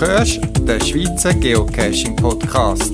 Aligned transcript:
hörst 0.00 0.40
den 0.60 0.80
Schweizer 0.80 1.34
Geocaching 1.34 2.16
Podcast. 2.16 2.92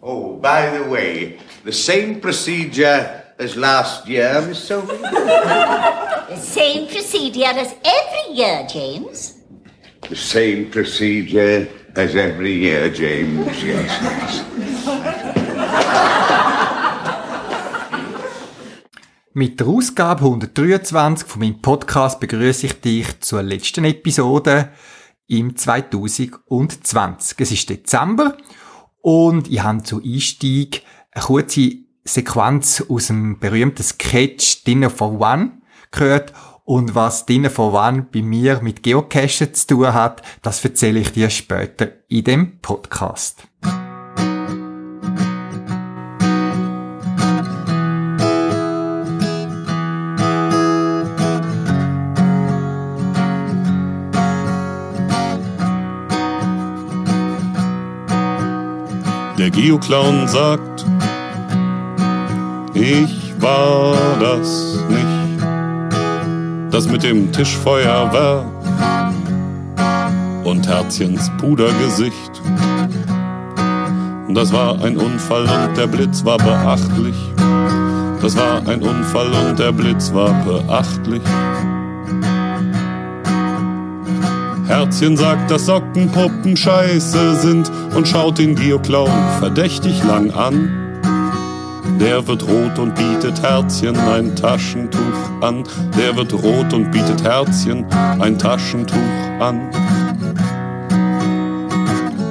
Oh, 0.00 0.36
by 0.40 0.68
the 0.72 0.90
way, 0.90 1.38
the 1.64 1.72
same 1.72 2.20
procedure 2.20 3.22
as 3.38 3.54
last 3.56 4.08
year, 4.08 4.42
Miss 4.48 4.58
Sophie? 4.58 4.96
The 6.28 6.36
same 6.36 6.86
procedure 6.86 7.52
as 7.58 7.74
every 7.84 8.34
year, 8.34 8.66
James. 8.72 9.34
The 10.08 10.16
same 10.16 10.70
procedure 10.70 11.66
as 11.94 12.14
every 12.14 12.54
year, 12.54 12.92
James, 12.92 13.62
yes. 13.62 13.90
yes. 14.02 14.44
Mit 19.34 19.60
der 19.60 19.66
Ausgabe 19.66 20.24
123 20.24 21.26
von 21.26 21.40
meinem 21.40 21.62
Podcast 21.62 22.20
begrüße 22.20 22.66
ich 22.66 22.80
dich 22.80 23.20
zur 23.20 23.42
letzten 23.42 23.84
Episode 23.84 24.70
im 25.26 25.56
2020. 25.56 27.40
Es 27.40 27.52
ist 27.52 27.70
Dezember 27.70 28.36
und 29.00 29.50
ich 29.50 29.62
habe 29.62 29.82
zu 29.82 30.02
Einstieg 30.02 30.82
eine 31.12 31.24
kurze 31.24 31.76
Sequenz 32.04 32.84
aus 32.88 33.06
dem 33.06 33.38
berühmten 33.38 33.82
Sketch 33.82 34.64
Dinner 34.64 34.90
for 34.90 35.18
One 35.18 35.62
gehört 35.90 36.32
und 36.64 36.94
was 36.94 37.24
for 37.50 37.72
One 37.72 38.06
bei 38.12 38.22
mir 38.22 38.60
mit 38.62 38.82
Geocachen 38.82 39.54
zu 39.54 39.66
tun 39.66 39.94
hat, 39.94 40.22
das 40.42 40.64
erzähle 40.64 41.00
ich 41.00 41.12
dir 41.12 41.30
später 41.30 41.88
in 42.08 42.24
dem 42.24 42.58
Podcast. 42.60 43.42
Der 59.38 59.50
Geoclown 59.50 60.28
sagt, 60.28 60.86
ich 62.74 63.34
war 63.40 63.96
das 64.20 64.76
nicht. 64.88 65.21
Das 66.72 66.88
mit 66.88 67.02
dem 67.02 67.30
Tischfeuerwerk 67.30 68.46
und 70.42 70.66
Herzchens 70.66 71.30
Pudergesicht. 71.38 72.40
Das 74.30 74.50
war 74.54 74.82
ein 74.82 74.96
Unfall 74.96 75.42
und 75.42 75.76
der 75.76 75.86
Blitz 75.86 76.24
war 76.24 76.38
beachtlich. 76.38 77.14
Das 78.22 78.34
war 78.38 78.66
ein 78.66 78.82
Unfall 78.82 79.30
und 79.46 79.58
der 79.58 79.72
Blitz 79.72 80.14
war 80.14 80.32
beachtlich. 80.44 81.20
Herzchen 84.66 85.18
sagt, 85.18 85.50
dass 85.50 85.66
Sockenpuppen 85.66 86.56
scheiße 86.56 87.34
sind 87.34 87.70
und 87.94 88.08
schaut 88.08 88.38
den 88.38 88.54
Geoclown 88.54 89.10
verdächtig 89.40 90.02
lang 90.04 90.30
an. 90.30 90.81
Der 92.02 92.26
wird 92.26 92.42
rot 92.42 92.80
und 92.80 92.96
bietet 92.96 93.40
Herzchen 93.42 93.96
ein 93.96 94.34
Taschentuch 94.34 95.00
an. 95.40 95.62
Der 95.96 96.16
wird 96.16 96.32
rot 96.32 96.74
und 96.74 96.90
bietet 96.90 97.22
Herzchen 97.22 97.86
ein 98.18 98.36
Taschentuch 98.36 98.96
an. 99.38 99.70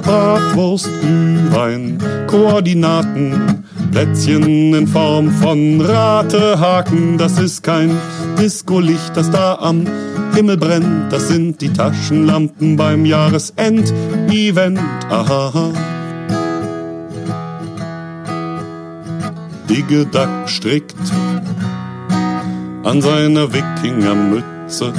Bratwurst, 0.02 0.90
Glühwein, 1.00 1.96
Koordinaten, 2.26 3.64
Plätzchen 3.92 4.74
in 4.74 4.86
Form 4.86 5.30
von 5.30 5.80
Ratehaken. 5.80 7.16
Das 7.16 7.38
ist 7.38 7.62
kein 7.62 7.96
Discolicht, 8.38 9.16
das 9.16 9.30
da 9.30 9.54
am 9.54 9.86
Himmel 10.34 10.58
brennt. 10.58 11.10
Das 11.10 11.28
sind 11.28 11.62
die 11.62 11.72
Taschenlampen 11.72 12.76
beim 12.76 13.06
Jahresend-Event. 13.06 14.80
Aha. 15.08 15.72
Diggedack 19.72 20.50
strickt 20.50 20.94
an 22.84 23.00
seiner 23.00 23.50
Wikingermütze, 23.54 24.92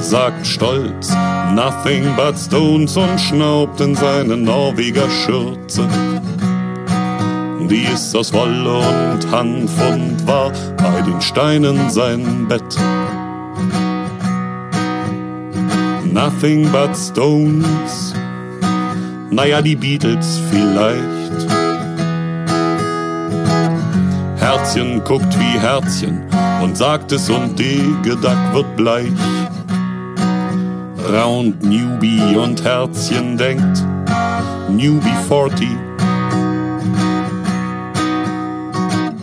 sagt 0.00 0.46
stolz 0.46 1.12
Nothing 1.56 2.04
but 2.14 2.38
Stones 2.38 2.96
und 2.96 3.20
schnaubt 3.20 3.80
in 3.80 3.96
seine 3.96 4.36
Norweger 4.36 5.10
Schürze. 5.10 5.88
Die 7.68 7.82
ist 7.92 8.14
aus 8.14 8.32
Wolle 8.32 8.76
und 8.76 9.28
Hanf 9.32 9.72
und 9.90 10.24
war 10.24 10.52
bei 10.76 11.02
den 11.02 11.20
Steinen 11.20 11.90
sein 11.90 12.46
Bett. 12.46 12.78
Nothing 16.12 16.70
but 16.70 16.96
Stones, 16.96 18.14
naja, 19.30 19.60
die 19.62 19.74
Beatles 19.74 20.40
vielleicht. 20.48 21.23
Herzchen 24.44 25.02
guckt 25.04 25.38
wie 25.38 25.58
Herzchen 25.58 26.20
und 26.62 26.76
sagt 26.76 27.12
es 27.12 27.30
und 27.30 27.58
Degedack 27.58 28.52
wird 28.52 28.76
bleich. 28.76 29.10
Round 31.10 31.62
Newbie 31.62 32.36
und 32.36 32.62
Herzchen 32.62 33.38
denkt, 33.38 33.82
Newbie 34.68 35.16
40. 35.28 35.66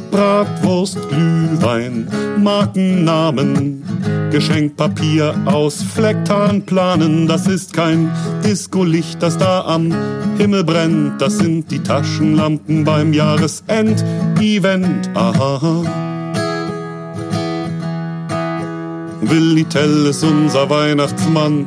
Bratwurst, 0.09 0.97
Glühwein, 1.09 2.07
Markennamen, 2.39 3.83
Geschenkpapier 4.31 5.35
aus 5.45 5.83
Flecktarnplanen. 5.83 7.27
Das 7.27 7.47
ist 7.47 7.73
kein 7.73 8.09
Discolicht, 8.45 9.21
das 9.21 9.37
da 9.37 9.65
am 9.65 9.93
Himmel 10.37 10.63
brennt. 10.63 11.21
Das 11.21 11.37
sind 11.37 11.69
die 11.69 11.79
Taschenlampen 11.79 12.85
beim 12.85 13.11
Jahresend-Event. 13.11 15.09
Aha. 15.13 15.83
Willi 19.21 19.65
Tell 19.65 20.07
ist 20.07 20.23
unser 20.23 20.69
Weihnachtsmann. 20.69 21.65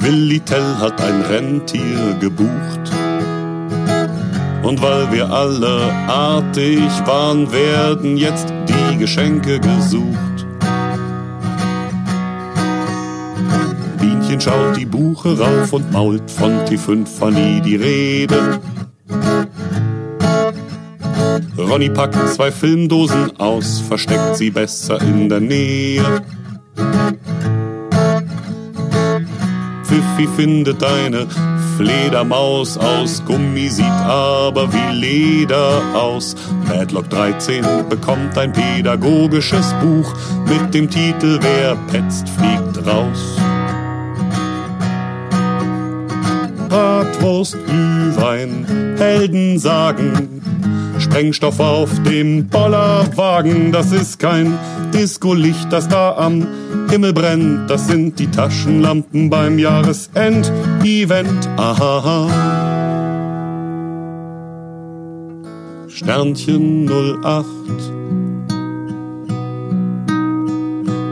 Willi 0.00 0.40
Tell 0.40 0.76
hat 0.80 1.00
ein 1.00 1.22
Rentier 1.22 2.16
gebucht. 2.20 2.92
Und 4.64 4.82
weil 4.82 5.12
wir 5.12 5.30
alle 5.30 5.92
artig 6.08 6.80
waren, 7.06 7.52
werden 7.52 8.16
jetzt 8.16 8.52
die 8.68 8.96
Geschenke 8.98 9.60
gesucht. 9.60 10.33
Bienchen 14.34 14.40
schaut 14.40 14.76
die 14.76 14.84
Buche 14.84 15.38
rauf 15.38 15.72
und 15.72 15.92
mault 15.92 16.28
von 16.28 16.52
T5 16.64 17.20
war 17.20 17.30
nie 17.30 17.60
die 17.60 17.76
Rede. 17.76 18.60
Ronny 21.56 21.88
packt 21.88 22.28
zwei 22.30 22.50
Filmdosen 22.50 23.38
aus, 23.38 23.80
versteckt 23.80 24.36
sie 24.36 24.50
besser 24.50 25.00
in 25.00 25.28
der 25.28 25.40
Nähe. 25.40 26.22
Pfiffi 29.84 30.28
findet 30.36 30.82
eine 30.82 31.28
Fledermaus 31.76 32.76
aus 32.76 33.24
Gummi, 33.24 33.68
sieht 33.68 33.84
aber 33.84 34.72
wie 34.72 34.94
Leder 34.96 35.80
aus. 35.94 36.34
Madlock 36.66 37.08
13 37.10 37.64
bekommt 37.88 38.36
ein 38.36 38.52
pädagogisches 38.52 39.72
Buch 39.80 40.12
mit 40.48 40.74
dem 40.74 40.90
Titel 40.90 41.38
Wer 41.40 41.76
petzt, 41.90 42.28
fliegt 42.28 42.84
raus. 42.84 43.43
Bratwurst, 47.14 47.56
Glühwein, 47.66 48.66
Helden 48.98 49.58
sagen, 49.58 50.40
Sprengstoff 50.98 51.60
auf 51.60 51.90
dem 52.02 52.48
Bollerwagen, 52.48 53.72
das 53.72 53.92
ist 53.92 54.18
kein 54.18 54.58
Discolicht, 54.92 55.72
das 55.72 55.88
da 55.88 56.16
am 56.16 56.46
Himmel 56.90 57.12
brennt, 57.12 57.70
das 57.70 57.86
sind 57.86 58.18
die 58.18 58.30
Taschenlampen 58.30 59.30
beim 59.30 59.58
Jahresend-Event. 59.58 61.48
Aha. 61.56 62.28
Sternchen 65.88 66.88
08 67.22 67.46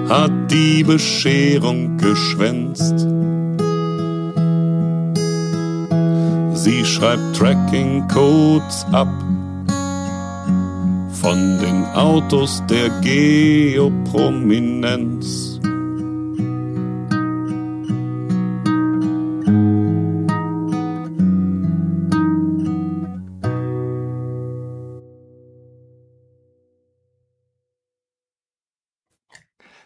hat 0.09 0.51
die 0.51 0.83
Bescherung 0.85 1.97
geschwänzt. 1.97 3.07
Sie 6.65 6.85
schreibt 6.85 7.37
Tracking-Codes 7.37 8.87
ab 8.93 9.09
von 11.21 11.59
den 11.59 11.85
Autos 11.93 12.63
der 12.71 12.89
Geoprominenz. 13.01 15.59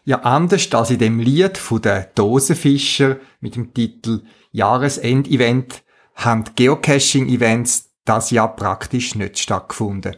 Ja, 0.04 0.20
anders 0.20 0.70
als 0.74 0.90
in 0.90 0.98
dem 0.98 1.20
Lied 1.20 1.56
von 1.56 1.80
der 1.80 2.10
Dosenfischer 2.14 3.16
mit 3.40 3.56
dem 3.56 3.72
Titel 3.72 4.24
Jahresendevent 4.52 5.85
haben 6.16 6.44
Geocaching-Events 6.54 7.90
das 8.04 8.30
Jahr 8.30 8.54
praktisch 8.56 9.14
nicht 9.14 9.38
stattgefunden. 9.38 10.16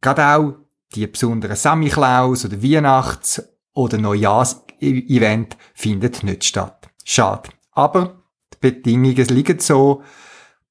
Gerade 0.00 0.26
auch 0.26 0.54
die 0.94 1.06
besonderen 1.06 1.56
Samichlaus 1.56 2.44
oder 2.44 2.62
Weihnachts- 2.62 3.42
oder 3.72 3.98
Neujahrs-Event 3.98 5.56
findet 5.74 6.22
nicht 6.22 6.44
statt. 6.44 6.88
Schade. 7.04 7.50
Aber 7.72 8.22
die 8.52 8.58
Bedingungen 8.60 9.26
liegen 9.26 9.58
so 9.58 10.02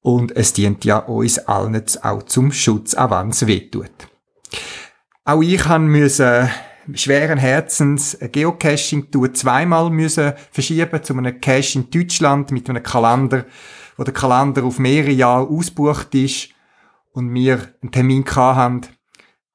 und 0.00 0.34
es 0.36 0.52
dient 0.52 0.84
ja 0.84 0.98
uns 0.98 1.38
allen 1.38 1.82
auch 2.02 2.22
zum 2.22 2.52
Schutz, 2.52 2.94
auch 2.94 3.10
wenn 3.10 3.30
es 3.30 3.46
wehtut. 3.46 3.90
Auch 5.24 5.42
ich 5.42 5.66
musste 5.78 6.50
schweren 6.92 7.38
Herzens 7.38 8.16
Geocaching-Tour 8.20 9.32
zweimal 9.34 9.90
müssen 9.90 10.34
verschieben 10.50 11.02
zu 11.02 11.16
einem 11.16 11.40
Cache 11.40 11.78
in 11.78 11.90
Deutschland 11.90 12.50
mit 12.50 12.68
einem 12.68 12.82
Kalender, 12.82 13.46
wo 13.96 14.04
der 14.04 14.14
Kalender 14.14 14.64
auf 14.64 14.78
mehrere 14.78 15.12
Jahre 15.12 15.48
ausbucht 15.48 16.14
ist 16.14 16.48
und 17.12 17.32
wir 17.32 17.74
einen 17.80 17.92
Termin 17.92 18.24
haben. 18.26 18.82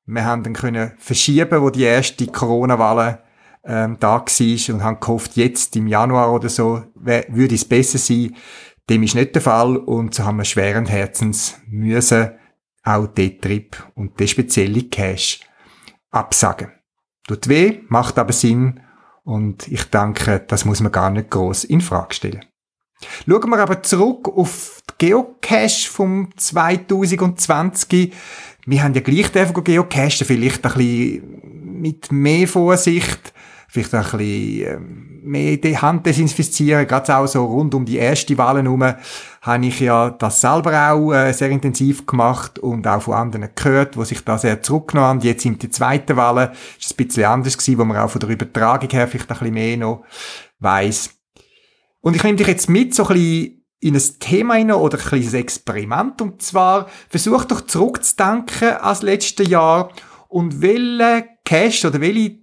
Wir 0.06 0.26
haben 0.26 0.44
dann 0.44 0.54
können 0.54 0.94
verschieben, 0.98 1.62
wo 1.62 1.70
die 1.70 1.84
erste 1.84 2.26
Corona-Welle 2.28 3.24
ähm, 3.64 3.98
da 4.00 4.20
war 4.26 4.76
und 4.76 4.84
haben 4.84 5.00
gehofft, 5.00 5.36
jetzt 5.36 5.76
im 5.76 5.88
Januar 5.88 6.34
oder 6.34 6.50
so 6.50 6.84
würde 6.96 7.56
es 7.56 7.66
besser 7.66 7.98
sein. 7.98 8.36
Dem 8.90 9.04
ist 9.04 9.16
nicht 9.16 9.36
der 9.36 9.42
Fall 9.42 9.78
und 9.78 10.16
so 10.16 10.24
haben 10.24 10.38
wir 10.38 10.46
schweren 10.46 10.88
Herzens 10.88 11.58
müssen 11.68 12.32
auch 12.84 13.08
den 13.08 13.40
Trip 13.40 13.76
und 13.94 14.20
den 14.20 14.28
speziellen 14.28 14.90
Cache 14.90 15.42
absagen. 16.10 16.72
Tut 17.28 17.48
weh, 17.48 17.82
macht 17.88 18.18
aber 18.18 18.34
Sinn 18.34 18.80
und 19.24 19.68
ich 19.68 19.84
denke, 19.92 20.44
das 20.48 20.66
muss 20.66 20.80
man 20.82 20.92
gar 20.92 21.12
nicht 21.12 21.30
groß 21.30 21.66
in 21.66 21.82
Frage 21.82 22.16
stellen. 22.16 22.46
Schauen 23.28 23.50
wir 23.50 23.60
aber 23.60 23.82
zurück 23.82 24.28
auf 24.28 24.82
die 25.00 25.08
Geocache 25.08 25.90
vom 25.90 26.30
2020. 26.36 28.14
Wir 28.66 28.84
haben 28.84 28.94
ja 28.94 29.02
gleich 29.02 29.32
geocachen, 29.32 30.26
vielleicht 30.26 30.66
ein 30.66 30.74
bisschen 30.74 31.82
mit 31.82 32.12
mehr 32.12 32.48
Vorsicht, 32.48 33.34
vielleicht 33.68 33.94
ein 33.94 34.02
bisschen 34.02 34.68
ähm, 34.68 35.10
mehr 35.24 35.58
die 35.58 35.78
Hand 35.78 36.06
desinfizieren, 36.06 36.88
gerade 36.88 37.16
auch 37.16 37.28
so 37.28 37.46
rund 37.46 37.74
um 37.74 37.86
die 37.86 37.98
erste 37.98 38.38
Wahl 38.38 38.62
herum, 38.62 38.84
habe 39.42 39.66
ich 39.66 39.80
ja 39.80 40.10
das 40.10 40.42
selber 40.42 40.92
auch 40.92 41.14
äh, 41.14 41.32
sehr 41.34 41.50
intensiv 41.50 42.06
gemacht 42.06 42.60
und 42.60 42.86
auch 42.88 43.02
von 43.02 43.14
anderen 43.14 43.50
gehört, 43.56 43.96
wo 43.96 44.04
sich 44.04 44.24
da 44.24 44.38
sehr 44.38 44.62
zurückgenommen 44.62 45.08
haben. 45.10 45.20
Jetzt 45.22 45.46
in 45.46 45.58
der 45.58 45.72
zweiten 45.72 46.18
Wahl 46.18 46.52
ist 46.80 46.92
es 46.92 46.92
ein 46.92 47.06
bisschen 47.06 47.26
anders 47.26 47.58
gewesen, 47.58 47.80
wo 47.80 47.86
man 47.86 47.98
auch 47.98 48.10
von 48.10 48.20
der 48.20 48.30
Übertragung 48.30 48.90
her 48.90 49.08
vielleicht 49.08 49.30
ein 49.32 49.38
bisschen 49.38 49.54
mehr 49.54 49.78
noch 49.78 50.04
weiss. 50.60 51.19
Und 52.02 52.16
ich 52.16 52.24
nehme 52.24 52.38
dich 52.38 52.48
jetzt 52.48 52.70
mit 52.70 52.96
so 52.96 53.04
ein 53.08 53.14
bisschen 53.14 53.66
in 53.82 53.96
ein 53.96 54.20
Thema 54.20 54.56
rein 54.56 54.72
oder 54.72 54.98
ein 54.98 55.04
kleines 55.04 55.34
Experiment. 55.34 56.22
Und 56.22 56.42
zwar, 56.42 56.90
versuch 57.10 57.46
doch 57.46 57.62
zurückzudenken 57.62 58.78
als 58.78 59.02
letztes 59.02 59.48
Jahr 59.48 59.92
und 60.28 60.62
welche 60.62 61.28
Cache 61.46 61.88
oder 61.88 62.02
welche 62.02 62.40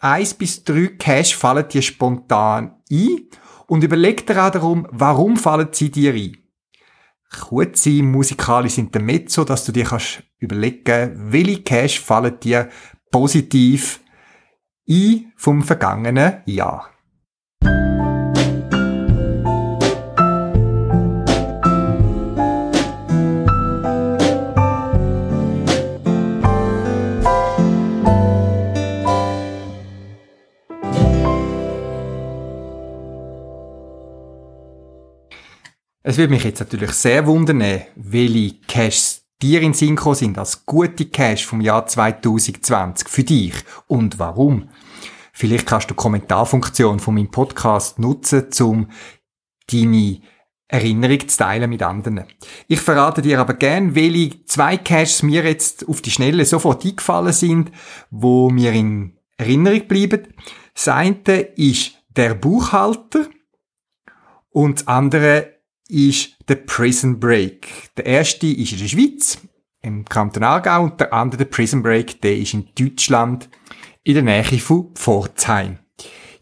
eins 0.00 0.34
bis 0.34 0.64
drei 0.64 0.88
Cache 0.98 1.34
fallen 1.34 1.68
dir 1.68 1.82
spontan 1.82 2.76
ein 2.90 3.20
und 3.66 3.82
überleg 3.82 4.26
dir 4.26 4.44
auch 4.44 4.50
darum, 4.50 4.86
warum 4.90 5.36
fallen 5.36 5.68
sie 5.72 5.90
dir 5.90 6.14
ein. 6.14 6.36
Kurze 7.48 8.02
musikalisch 8.02 8.78
Intermezzo, 8.78 9.44
dass 9.44 9.64
du 9.64 9.72
dir 9.72 9.84
kannst 9.84 10.22
überlegen, 10.38 11.32
welche 11.32 11.62
Cache 11.62 12.00
fallen 12.00 12.38
dir 12.38 12.68
positiv 13.10 14.00
ein 14.88 15.32
vom 15.36 15.62
vergangenen 15.62 16.42
Jahr. 16.46 16.95
Es 36.08 36.18
würde 36.18 36.32
mich 36.32 36.44
jetzt 36.44 36.60
natürlich 36.60 36.92
sehr 36.92 37.26
wundern, 37.26 37.82
welche 37.96 38.60
Caches 38.68 39.24
dir 39.42 39.60
in 39.60 39.74
Sinn 39.74 39.98
sind 40.12 40.38
als 40.38 40.64
gute 40.64 41.06
Cache 41.06 41.44
vom 41.44 41.60
Jahr 41.60 41.84
2020 41.84 43.08
für 43.08 43.24
dich 43.24 43.54
und 43.88 44.20
warum. 44.20 44.68
Vielleicht 45.32 45.66
kannst 45.66 45.90
du 45.90 45.94
die 45.94 45.96
Kommentarfunktion 45.96 47.00
von 47.00 47.16
meinem 47.16 47.32
Podcast 47.32 47.98
nutzen, 47.98 48.46
um 48.60 48.88
deine 49.68 50.20
Erinnerung 50.68 51.26
zu 51.26 51.38
teilen 51.38 51.68
mit 51.68 51.82
anderen. 51.82 52.22
Ich 52.68 52.78
verrate 52.78 53.20
dir 53.20 53.40
aber 53.40 53.54
gern, 53.54 53.96
welche 53.96 54.44
zwei 54.44 54.76
Caches 54.76 55.24
mir 55.24 55.42
jetzt 55.42 55.88
auf 55.88 56.02
die 56.02 56.12
Schnelle 56.12 56.44
sofort 56.44 56.84
eingefallen 56.84 57.32
sind, 57.32 57.72
wo 58.12 58.48
mir 58.48 58.72
in 58.72 59.18
Erinnerung 59.38 59.88
bleiben. 59.88 60.28
Das 60.72 60.86
eine 60.86 61.40
ist 61.56 61.94
der 62.10 62.34
Buchhalter 62.34 63.26
und 64.50 64.82
das 64.82 64.86
andere 64.86 65.55
ist 65.88 66.36
der 66.48 66.56
Prison 66.56 67.18
Break. 67.20 67.68
Der 67.96 68.06
erste 68.06 68.46
ist 68.46 68.72
in 68.72 68.78
der 68.78 68.88
Schweiz, 68.88 69.38
im 69.82 70.04
Kanton 70.04 70.42
Aargau, 70.42 70.84
und 70.84 71.00
der 71.00 71.12
andere, 71.12 71.44
der 71.44 71.50
Prison 71.50 71.82
Break, 71.82 72.20
der 72.22 72.36
ist 72.36 72.54
in 72.54 72.68
Deutschland, 72.78 73.48
in 74.02 74.14
der 74.14 74.22
Nähe 74.22 74.58
von 74.58 74.94
Pforzheim. 74.94 75.78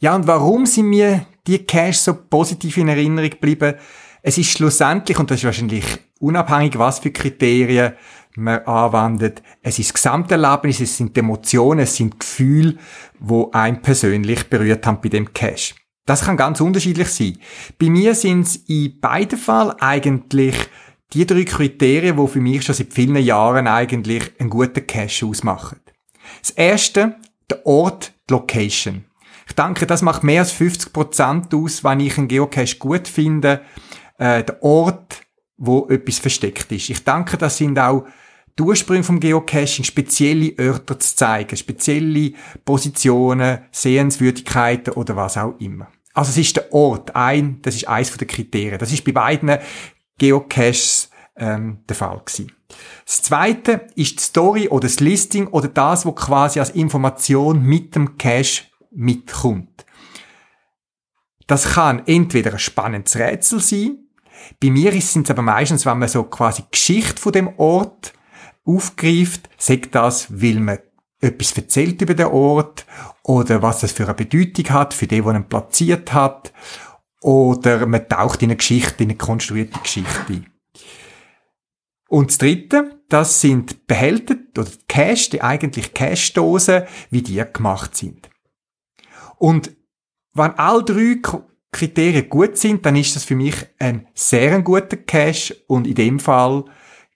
Ja, 0.01 0.15
und 0.15 0.27
warum 0.27 0.67
sind 0.67 0.87
mir 0.87 1.27
die 1.47 1.59
Cash 1.59 1.99
so 1.99 2.15
positiv 2.15 2.77
in 2.77 2.89
Erinnerung 2.89 3.31
geblieben? 3.31 3.75
Es 4.23 4.39
ist 4.39 4.51
schlussendlich, 4.51 5.19
und 5.19 5.31
das 5.31 5.39
ist 5.39 5.45
wahrscheinlich 5.45 5.85
unabhängig, 6.19 6.79
was 6.79 6.99
für 6.99 7.11
Kriterien 7.11 7.95
man 8.37 8.65
anwendet, 8.65 9.43
es 9.63 9.79
ist 9.79 9.91
das 9.91 9.95
Gesamterlebnis, 9.95 10.81
es 10.81 10.97
sind 10.97 11.17
Emotionen, 11.17 11.81
es 11.81 11.97
sind 11.97 12.19
Gefühle, 12.19 12.77
wo 13.21 13.51
einen 13.53 13.81
persönlich 13.81 14.45
berührt 14.49 14.87
haben 14.87 15.01
bei 15.01 15.09
dem 15.09 15.33
Cash. 15.33 15.75
Das 16.07 16.25
kann 16.25 16.37
ganz 16.37 16.61
unterschiedlich 16.61 17.09
sein. 17.09 17.39
Bei 17.79 17.89
mir 17.89 18.15
sind 18.15 18.43
es 18.43 18.57
in 18.57 19.01
beiden 19.01 19.39
Fall 19.39 19.75
eigentlich 19.81 20.55
die 21.13 21.27
drei 21.27 21.45
Kriterien, 21.45 22.17
die 22.17 22.29
für 22.29 22.41
mich 22.41 22.63
schon 22.63 22.75
seit 22.75 22.93
vielen 22.93 23.17
Jahren 23.17 23.67
eigentlich 23.67 24.33
einen 24.39 24.51
guten 24.51 24.87
Cache 24.87 25.27
ausmachen. 25.27 25.81
Das 26.41 26.51
erste, 26.51 27.17
der 27.49 27.65
Ort, 27.67 28.13
die 28.29 28.35
Location. 28.35 29.05
Ich 29.47 29.55
denke, 29.55 29.87
das 29.87 30.03
macht 30.03 30.25
mehr 30.25 30.41
als 30.41 30.53
50 30.53 30.93
Prozent 30.93 31.55
aus, 31.55 31.85
wenn 31.85 32.01
ich 32.01 32.19
einen 32.19 32.29
Geocache 32.29 32.77
gut 32.79 33.07
finde. 33.07 33.63
Äh, 34.19 34.45
der 34.45 34.63
Ort, 34.63 35.23
wo 35.57 35.87
etwas 35.89 36.19
versteckt 36.19 36.73
ist. 36.73 36.91
Ich 36.91 37.05
denke, 37.05 37.37
das 37.37 37.59
sind 37.59 37.79
auch 37.79 38.07
die 38.59 38.63
Ursprünge 38.63 39.03
vom 39.03 39.21
Geocaching, 39.21 39.85
spezielle 39.85 40.55
Örter 40.59 40.99
zu 40.99 41.17
zeigen, 41.17 41.57
spezielle 41.57 42.33
Positionen, 42.65 43.59
Sehenswürdigkeiten 43.73 44.95
oder 44.95 45.17
was 45.17 45.37
auch 45.37 45.59
immer. 45.59 45.89
Also 46.13 46.31
es 46.31 46.39
ist 46.39 46.57
der 46.57 46.73
Ort, 46.73 47.17
ein, 47.17 47.61
das 47.63 47.75
ist 47.75 47.89
eins 47.89 48.17
der 48.17 48.29
Kriterien. 48.29 48.79
Das 48.79 48.93
ist 48.93 49.05
bei 49.05 49.11
beiden 49.11 49.59
Geocaches 50.19 51.11
ähm, 51.37 51.79
der 51.89 51.97
Fall 51.97 52.21
gewesen. 52.25 52.53
Das 53.05 53.23
zweite 53.23 53.89
ist 53.97 54.19
die 54.19 54.23
Story 54.23 54.69
oder 54.69 54.87
das 54.87 55.01
Listing 55.01 55.49
oder 55.49 55.69
das, 55.69 56.07
was 56.07 56.15
quasi 56.15 56.61
als 56.61 56.71
Information 56.71 57.63
mit 57.63 57.97
dem 57.97 58.17
Cache 58.17 58.65
mitkommt. 58.93 59.85
Das 61.47 61.75
kann 61.75 62.03
entweder 62.07 62.53
ein 62.53 62.59
spannendes 62.59 63.17
Rätsel 63.17 63.61
sein. 63.61 63.99
Bei 64.63 64.71
mir 64.71 64.93
sind 65.01 65.27
es 65.27 65.31
aber 65.31 65.43
meistens, 65.43 65.85
wenn 65.85 65.99
man 65.99 66.09
so 66.09 66.23
quasi 66.25 66.63
Geschichte 66.71 67.21
von 67.21 67.33
dem 67.33 67.59
Ort 67.59 68.15
aufgreift, 68.65 69.49
sagt 69.59 69.95
das, 69.95 70.29
weil 70.31 70.61
man 70.61 70.79
etwas 71.21 71.57
erzählt 71.57 72.01
über 72.03 72.15
den 72.15 72.27
Ort 72.27 72.87
oder 73.23 73.63
was 73.63 73.81
das 73.81 73.93
für 73.93 74.05
eine 74.05 74.15
Bedeutung 74.15 74.69
hat 74.71 74.95
für 74.95 75.07
den, 75.07 75.25
der 75.25 75.35
ihn 75.35 75.49
platziert 75.49 76.13
hat 76.13 76.53
oder 77.21 77.87
man 77.87 78.09
taucht 78.09 78.43
in 78.43 78.51
eine 78.51 78.57
Geschichte, 78.57 79.05
in 79.05 79.11
eine 79.11 79.19
konstruierte 79.19 79.79
Geschichte 79.81 80.25
ein. 80.29 80.47
Und 82.09 82.31
das 82.31 82.39
Dritte, 82.39 83.01
das 83.09 83.41
sind 83.41 83.87
Behälter 83.87 84.37
oder 84.59 84.71
Cash, 84.87 85.31
die 85.31 85.43
eigentlich 85.43 85.95
Cash-Dosen, 85.95 86.85
wie 87.11 87.23
die 87.23 87.43
gemacht 87.53 87.97
sind. 87.97 88.29
Und 89.39 89.75
wenn 90.35 90.53
all 90.53 90.85
drei 90.85 91.21
Kriterien 91.73 92.29
gut 92.29 92.57
sind, 92.57 92.87
dann 92.87 92.97
ist 92.97 93.17
das 93.17 93.25
für 93.25 93.35
mich 93.35 93.55
ein 93.79 94.07
sehr 94.15 94.61
guter 94.63 94.97
Cash 94.97 95.55
und 95.67 95.87
in 95.87 95.95
dem 95.95 96.21
Fall 96.21 96.65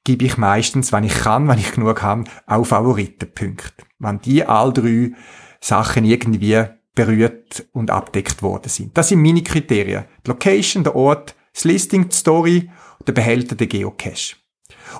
gebe 0.09 0.25
ich 0.25 0.39
meistens, 0.39 0.91
wenn 0.91 1.05
ich 1.05 1.13
kann, 1.13 1.49
wenn 1.49 1.59
ich 1.59 1.73
genug 1.73 2.01
habe, 2.01 2.25
auch 2.47 2.65
Favoritenpunkte. 2.65 3.85
Wenn 3.99 4.19
die 4.21 4.43
all 4.43 4.73
drei 4.73 5.13
Sachen 5.61 6.07
irgendwie 6.07 6.65
berührt 6.95 7.67
und 7.73 7.91
abdeckt 7.91 8.43
worden 8.43 8.71
sind. 8.71 8.97
Das 8.97 9.11
sind 9.11 9.21
meine 9.21 9.43
Kriterien. 9.43 10.07
Die 10.25 10.31
Location, 10.31 10.83
der 10.83 10.97
Ort, 10.97 11.37
das 11.53 11.65
Listing, 11.65 12.09
die 12.09 12.17
Story, 12.17 12.71
der 13.07 13.13
Behälter, 13.13 13.55
der 13.55 13.67
Geocache. 13.67 14.37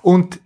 Und 0.03 0.41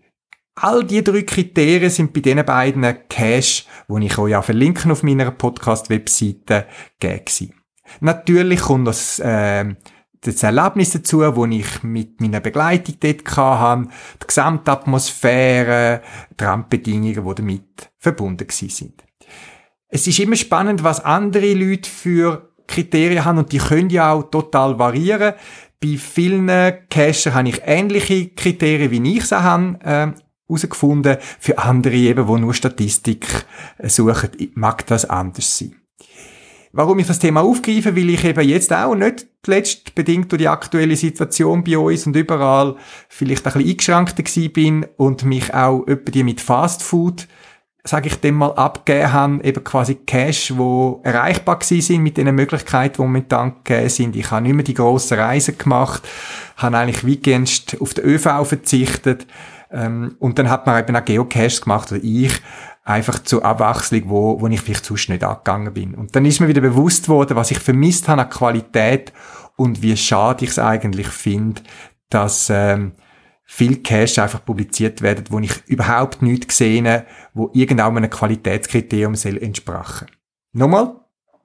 All 0.54 0.84
die 0.84 1.02
drei 1.02 1.22
Kriterien 1.22 1.88
sind 1.88 2.12
bei 2.12 2.20
diesen 2.20 2.44
beiden 2.44 2.82
Cache, 3.08 3.64
die 3.88 4.04
ich 4.04 4.18
euch 4.18 4.36
auch 4.36 4.44
verlinken 4.44 4.90
auf 4.90 5.02
meiner 5.02 5.30
Podcast-Webseite, 5.30 6.66
gegeben. 7.00 7.54
Natürlich 8.00 8.60
kommt 8.60 8.86
das, 8.86 9.18
äh, 9.18 9.74
das 10.22 10.42
Erlebnis 10.42 10.90
dazu, 10.90 11.20
wo 11.34 11.44
ich 11.46 11.82
mit 11.82 12.20
meiner 12.20 12.40
Begleitung 12.40 12.94
dort 13.00 13.36
hatte, 13.36 13.88
die 14.22 14.26
Gesamtatmosphäre, 14.26 16.00
die 16.38 16.44
Randbedingungen, 16.44 17.24
die 17.24 17.34
damit 17.34 17.90
verbunden 17.98 18.46
sind. 18.48 19.02
Es 19.88 20.06
ist 20.06 20.20
immer 20.20 20.36
spannend, 20.36 20.84
was 20.84 21.04
andere 21.04 21.52
Leute 21.54 21.90
für 21.90 22.52
Kriterien 22.66 23.24
haben 23.24 23.38
und 23.38 23.52
die 23.52 23.58
können 23.58 23.90
ja 23.90 24.12
auch 24.12 24.30
total 24.30 24.78
variieren. 24.78 25.34
Bei 25.80 25.96
vielen 25.96 26.46
Cacher 26.88 27.34
habe 27.34 27.48
ich 27.48 27.60
ähnliche 27.64 28.28
Kriterien, 28.30 28.90
wie 28.90 29.16
ich 29.16 29.24
sie 29.26 29.42
habe, 29.42 29.78
äh, 29.82 30.12
herausgefunden. 30.46 31.16
Für 31.40 31.58
andere 31.58 31.94
eben, 31.94 32.26
die 32.26 32.40
nur 32.40 32.54
Statistik 32.54 33.26
äh, 33.78 33.88
suchen, 33.88 34.30
mag 34.54 34.86
das 34.86 35.04
anders 35.04 35.58
sein. 35.58 35.74
Warum 36.74 36.98
ich 36.98 37.06
das 37.06 37.18
Thema 37.18 37.42
aufgreife, 37.42 37.94
weil 37.94 38.08
ich 38.08 38.24
eben 38.24 38.48
jetzt 38.48 38.72
auch 38.72 38.94
nicht 38.94 39.26
zuletzt 39.42 39.94
bedingt 39.94 40.32
durch 40.32 40.40
die 40.40 40.48
aktuelle 40.48 40.96
Situation 40.96 41.62
bei 41.62 41.76
uns 41.76 42.06
und 42.06 42.16
überall 42.16 42.76
vielleicht 43.08 43.46
ein 43.46 43.52
bisschen 43.52 43.70
eingeschränkter 43.70 44.22
gewesen 44.22 44.52
bin 44.52 44.86
und 44.96 45.24
mich 45.24 45.52
auch 45.52 45.86
etwa 45.86 46.10
die 46.10 46.22
mit 46.22 46.40
Fast 46.40 46.82
Food 46.82 47.28
sage 47.84 48.08
ich 48.08 48.20
dem 48.20 48.36
mal, 48.36 48.52
abgegeben 48.52 49.12
haben, 49.12 49.40
eben 49.40 49.64
quasi 49.64 49.96
Cash, 49.96 50.56
wo 50.56 51.00
erreichbar 51.02 51.58
gewesen 51.58 51.80
sind 51.80 52.02
mit 52.02 52.16
den 52.16 52.32
Möglichkeiten, 52.34 52.94
die 52.94 53.02
momentan 53.02 53.56
gegeben 53.64 53.88
sind. 53.88 54.16
Ich 54.16 54.30
habe 54.30 54.42
nicht 54.42 54.54
mehr 54.54 54.64
die 54.64 54.74
grossen 54.74 55.18
Reisen 55.18 55.58
gemacht, 55.58 56.08
habe 56.56 56.78
eigentlich 56.78 57.04
weekends 57.04 57.64
auf 57.80 57.94
den 57.94 58.04
ÖV 58.04 58.44
verzichtet, 58.44 59.26
ähm, 59.72 60.16
und 60.18 60.38
dann 60.38 60.50
hat 60.50 60.66
man 60.66 60.80
eben 60.80 60.94
auch 60.94 61.04
Geocaches 61.04 61.62
gemacht, 61.62 61.90
oder 61.90 62.00
ich, 62.04 62.32
einfach 62.84 63.22
zur 63.22 63.44
Abwechslung, 63.44 64.10
wo, 64.10 64.40
wo 64.40 64.48
ich 64.48 64.60
vielleicht 64.60 64.84
sonst 64.84 65.08
nicht 65.08 65.24
angegangen 65.24 65.72
bin. 65.72 65.94
Und 65.94 66.16
dann 66.16 66.24
ist 66.24 66.40
mir 66.40 66.48
wieder 66.48 66.60
bewusst 66.60 67.08
worden, 67.08 67.36
was 67.36 67.50
ich 67.50 67.58
vermisst 67.58 68.08
habe 68.08 68.22
an 68.22 68.30
Qualität 68.30 69.12
und 69.56 69.82
wie 69.82 69.96
schade 69.96 70.44
ich 70.44 70.50
es 70.50 70.58
eigentlich 70.58 71.08
finde, 71.08 71.62
dass 72.10 72.50
ähm, 72.50 72.92
viel 73.44 73.82
Cache 73.82 74.22
einfach 74.22 74.44
publiziert 74.44 75.02
werden, 75.02 75.26
wo 75.30 75.38
ich 75.38 75.52
überhaupt 75.66 76.22
nichts 76.22 76.48
gesehen 76.48 76.88
habe, 76.88 77.06
wo 77.34 77.50
irgendeinem 77.52 78.08
Qualitätskriterium 78.08 79.14
soll 79.14 79.36
entsprechen. 79.38 80.08
Nochmal, 80.52 80.96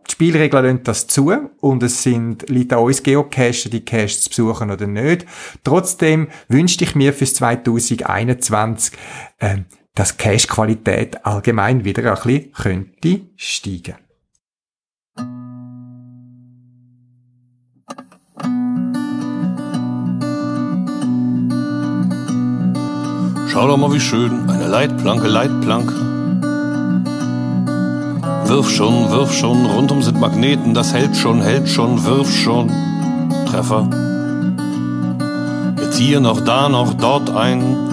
die 0.08 0.14
Spielregeln 0.14 0.66
lassen 0.66 0.84
das 0.84 1.08
zu 1.08 1.34
und 1.60 1.84
es 1.84 2.04
sind, 2.04 2.50
liegt 2.50 2.72
an 2.72 2.80
uns 2.80 3.04
Geocacher, 3.04 3.70
die 3.70 3.84
Caches 3.84 4.22
zu 4.22 4.30
besuchen 4.30 4.72
oder 4.72 4.88
nicht. 4.88 5.26
Trotzdem 5.64 6.30
wünschte 6.48 6.86
ich 6.86 6.96
mir 6.96 7.14
fürs 7.14 7.34
2021, 7.36 8.98
äh, 9.40 9.58
dass 9.98 10.16
Cache-Qualität 10.16 11.26
allgemein 11.26 11.84
wieder 11.84 12.04
ein 12.04 12.22
bisschen 12.22 12.52
könnte 12.54 13.22
steigen. 13.36 13.96
Schau 23.48 23.68
doch 23.68 23.78
mal, 23.78 23.92
wie 23.92 24.00
schön, 24.00 24.48
eine 24.48 24.68
Leitplanke, 24.68 25.28
Leitplanke. 25.28 25.96
Wirf 28.46 28.70
schon, 28.70 29.10
wirf 29.10 29.34
schon, 29.34 29.66
rundum 29.66 30.04
sind 30.04 30.20
Magneten, 30.20 30.76
das 30.76 30.94
hält 30.94 31.18
schon, 31.18 31.42
hält 31.42 31.68
schon, 31.68 32.06
wirf 32.06 32.32
schon. 32.32 32.72
Treffer. 33.48 33.90
Jetzt 35.82 35.98
hier 35.98 36.20
noch, 36.20 36.42
da 36.42 36.70
noch, 36.70 36.94
dort 36.94 37.32
ein. 37.32 37.87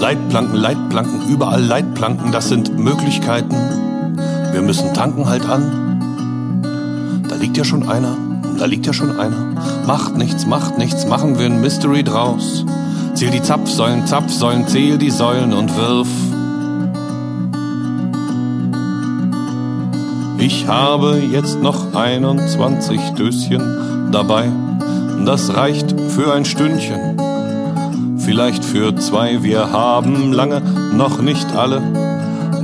Leitplanken, 0.00 0.56
Leitplanken, 0.56 1.28
überall 1.28 1.62
Leitplanken, 1.62 2.32
das 2.32 2.48
sind 2.48 2.78
Möglichkeiten. 2.78 3.54
Wir 4.50 4.62
müssen 4.62 4.94
tanken 4.94 5.28
halt 5.28 5.46
an. 5.46 7.22
Da 7.28 7.36
liegt 7.36 7.58
ja 7.58 7.64
schon 7.64 7.86
einer, 7.86 8.16
da 8.58 8.64
liegt 8.64 8.86
ja 8.86 8.94
schon 8.94 9.20
einer. 9.20 9.54
Macht 9.86 10.16
nichts, 10.16 10.46
macht 10.46 10.78
nichts, 10.78 11.06
machen 11.06 11.38
wir 11.38 11.44
ein 11.44 11.60
Mystery 11.60 12.02
draus. 12.02 12.64
Zähl 13.12 13.30
die 13.30 13.42
Zapfsäulen, 13.42 14.06
Zapfsäulen, 14.06 14.66
zähl 14.66 14.96
die 14.96 15.10
Säulen 15.10 15.52
und 15.52 15.76
wirf. 15.76 16.08
Ich 20.38 20.66
habe 20.66 21.18
jetzt 21.30 21.60
noch 21.60 21.94
21 21.94 22.98
Döschen 23.18 24.10
dabei. 24.10 24.48
Das 25.26 25.54
reicht 25.54 25.94
für 26.00 26.32
ein 26.32 26.46
Stündchen. 26.46 27.09
Vielleicht 28.24 28.64
für 28.64 28.94
zwei, 28.96 29.42
wir 29.42 29.72
haben 29.72 30.32
lange 30.32 30.60
noch 30.92 31.22
nicht 31.22 31.54
alle 31.56 31.80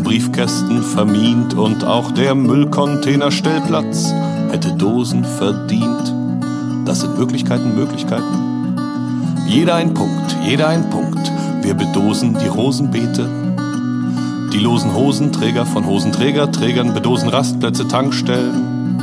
Briefkästen 0.04 0.82
vermint 0.82 1.54
und 1.54 1.82
auch 1.84 2.12
der 2.12 2.34
Müllcontainerstellplatz 2.34 4.12
hätte 4.50 4.72
Dosen 4.74 5.24
verdient. 5.24 6.14
Das 6.84 7.00
sind 7.00 7.18
Möglichkeiten, 7.18 7.74
Möglichkeiten. 7.74 8.76
Jeder 9.48 9.76
ein 9.76 9.94
Punkt, 9.94 10.36
jeder 10.44 10.68
ein 10.68 10.90
Punkt. 10.90 11.32
Wir 11.62 11.74
bedosen 11.74 12.36
die 12.40 12.48
Rosenbeete. 12.48 13.28
Die 14.52 14.58
losen 14.58 14.94
Hosenträger 14.94 15.66
von 15.66 15.86
Hosenträgerträgern 15.86 16.94
bedosen 16.94 17.30
Rastplätze, 17.30 17.88
Tankstellen. 17.88 18.98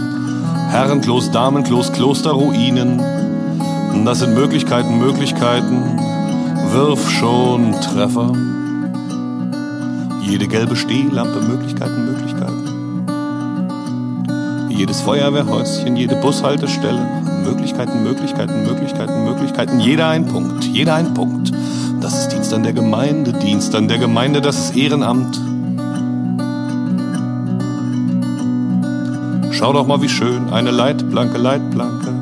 Herrenklos, 0.69 1.31
Damenklos, 1.31 1.91
Klosterruinen. 1.91 3.01
Das 4.05 4.19
sind 4.19 4.35
Möglichkeiten, 4.35 4.99
Möglichkeiten. 4.99 6.12
Wirf 6.73 7.07
schon 7.11 7.71
Treffer. 7.81 8.33
Jede 10.23 10.47
gelbe 10.47 10.75
Stehlampe, 10.75 11.39
Möglichkeiten, 11.41 12.05
Möglichkeiten. 12.05 13.05
Jedes 14.69 15.01
Feuerwehrhäuschen, 15.01 15.95
jede 15.95 16.15
Bushaltestelle, 16.15 17.21
Möglichkeiten, 17.45 18.01
Möglichkeiten, 18.01 18.63
Möglichkeiten, 18.63 19.23
Möglichkeiten. 19.23 19.79
Jeder 19.81 20.07
ein 20.07 20.25
Punkt, 20.25 20.63
jeder 20.63 20.95
ein 20.95 21.13
Punkt. 21.13 21.51
Das 22.01 22.17
ist 22.17 22.29
Dienst 22.29 22.51
an 22.55 22.63
der 22.63 22.73
Gemeinde, 22.73 23.33
Dienst 23.33 23.75
an 23.75 23.87
der 23.87 23.99
Gemeinde, 23.99 24.41
das 24.41 24.57
ist 24.57 24.75
Ehrenamt. 24.75 25.39
Schau 29.51 29.73
doch 29.73 29.85
mal, 29.85 30.01
wie 30.01 30.09
schön, 30.09 30.51
eine 30.51 30.71
Leitplanke, 30.71 31.37
Leitplanke. 31.37 32.12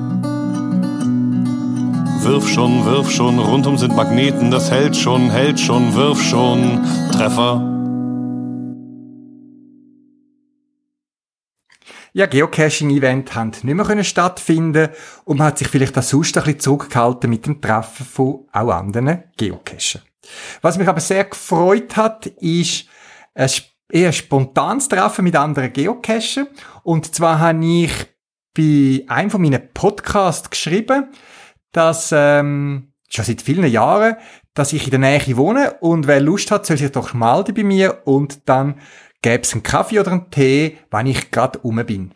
Wirf 2.23 2.47
schon, 2.47 2.85
wirf 2.85 3.09
schon, 3.09 3.39
rundum 3.39 3.77
sind 3.77 3.95
Magneten, 3.95 4.51
das 4.51 4.69
hält 4.69 4.95
schon, 4.95 5.31
hält 5.31 5.59
schon, 5.59 5.95
wirf 5.95 6.21
schon, 6.21 6.81
Treffer. 7.11 7.71
ja, 12.13 12.25
Geocaching-Event 12.25 13.35
haben 13.35 13.51
nicht 13.63 13.63
mehr 13.63 14.03
stattfinden 14.03 14.89
und 15.25 15.37
man 15.37 15.47
hat 15.47 15.57
sich 15.57 15.67
vielleicht 15.67 15.97
auch 15.97 16.03
sonst 16.03 16.37
ein 16.37 16.43
bisschen 16.43 16.59
zurückgehalten 16.59 17.29
mit 17.29 17.45
dem 17.45 17.61
Treffen 17.61 18.05
von 18.05 18.47
auch 18.51 18.69
anderen 18.69 19.23
Geocachern. 19.37 20.01
Was 20.61 20.77
mich 20.77 20.87
aber 20.87 20.99
sehr 20.99 21.25
gefreut 21.25 21.95
hat, 21.95 22.27
ist 22.27 22.85
ein 23.33 23.49
eher 23.89 24.11
spontanes 24.11 24.87
Treffen 24.87 25.23
mit 25.23 25.35
anderen 25.35 25.71
Geocachern. 25.71 26.47
Und 26.83 27.13
zwar 27.15 27.39
habe 27.39 27.65
ich 27.65 27.91
bei 28.53 29.05
einem 29.07 29.29
von 29.29 29.41
meinen 29.41 29.69
Podcasts 29.73 30.49
geschrieben, 30.49 31.05
dass 31.71 32.11
ähm, 32.15 32.93
schon 33.09 33.25
seit 33.25 33.41
vielen 33.41 33.65
Jahren, 33.65 34.15
dass 34.53 34.73
ich 34.73 34.85
in 34.85 34.91
der 34.91 34.99
Nähe 34.99 35.37
wohne 35.37 35.75
und 35.79 36.07
wer 36.07 36.19
Lust 36.19 36.51
hat, 36.51 36.65
soll 36.65 36.77
sich 36.77 36.91
doch 36.91 37.13
melden 37.13 37.55
bei 37.55 37.63
mir 37.63 38.01
und 38.05 38.49
dann 38.49 38.75
gäbe 39.21 39.43
es 39.43 39.53
einen 39.53 39.63
Kaffee 39.63 39.99
oder 39.99 40.11
einen 40.11 40.31
Tee, 40.31 40.77
wenn 40.89 41.07
ich 41.07 41.31
gerade 41.31 41.59
um 41.59 41.83
bin. 41.85 42.13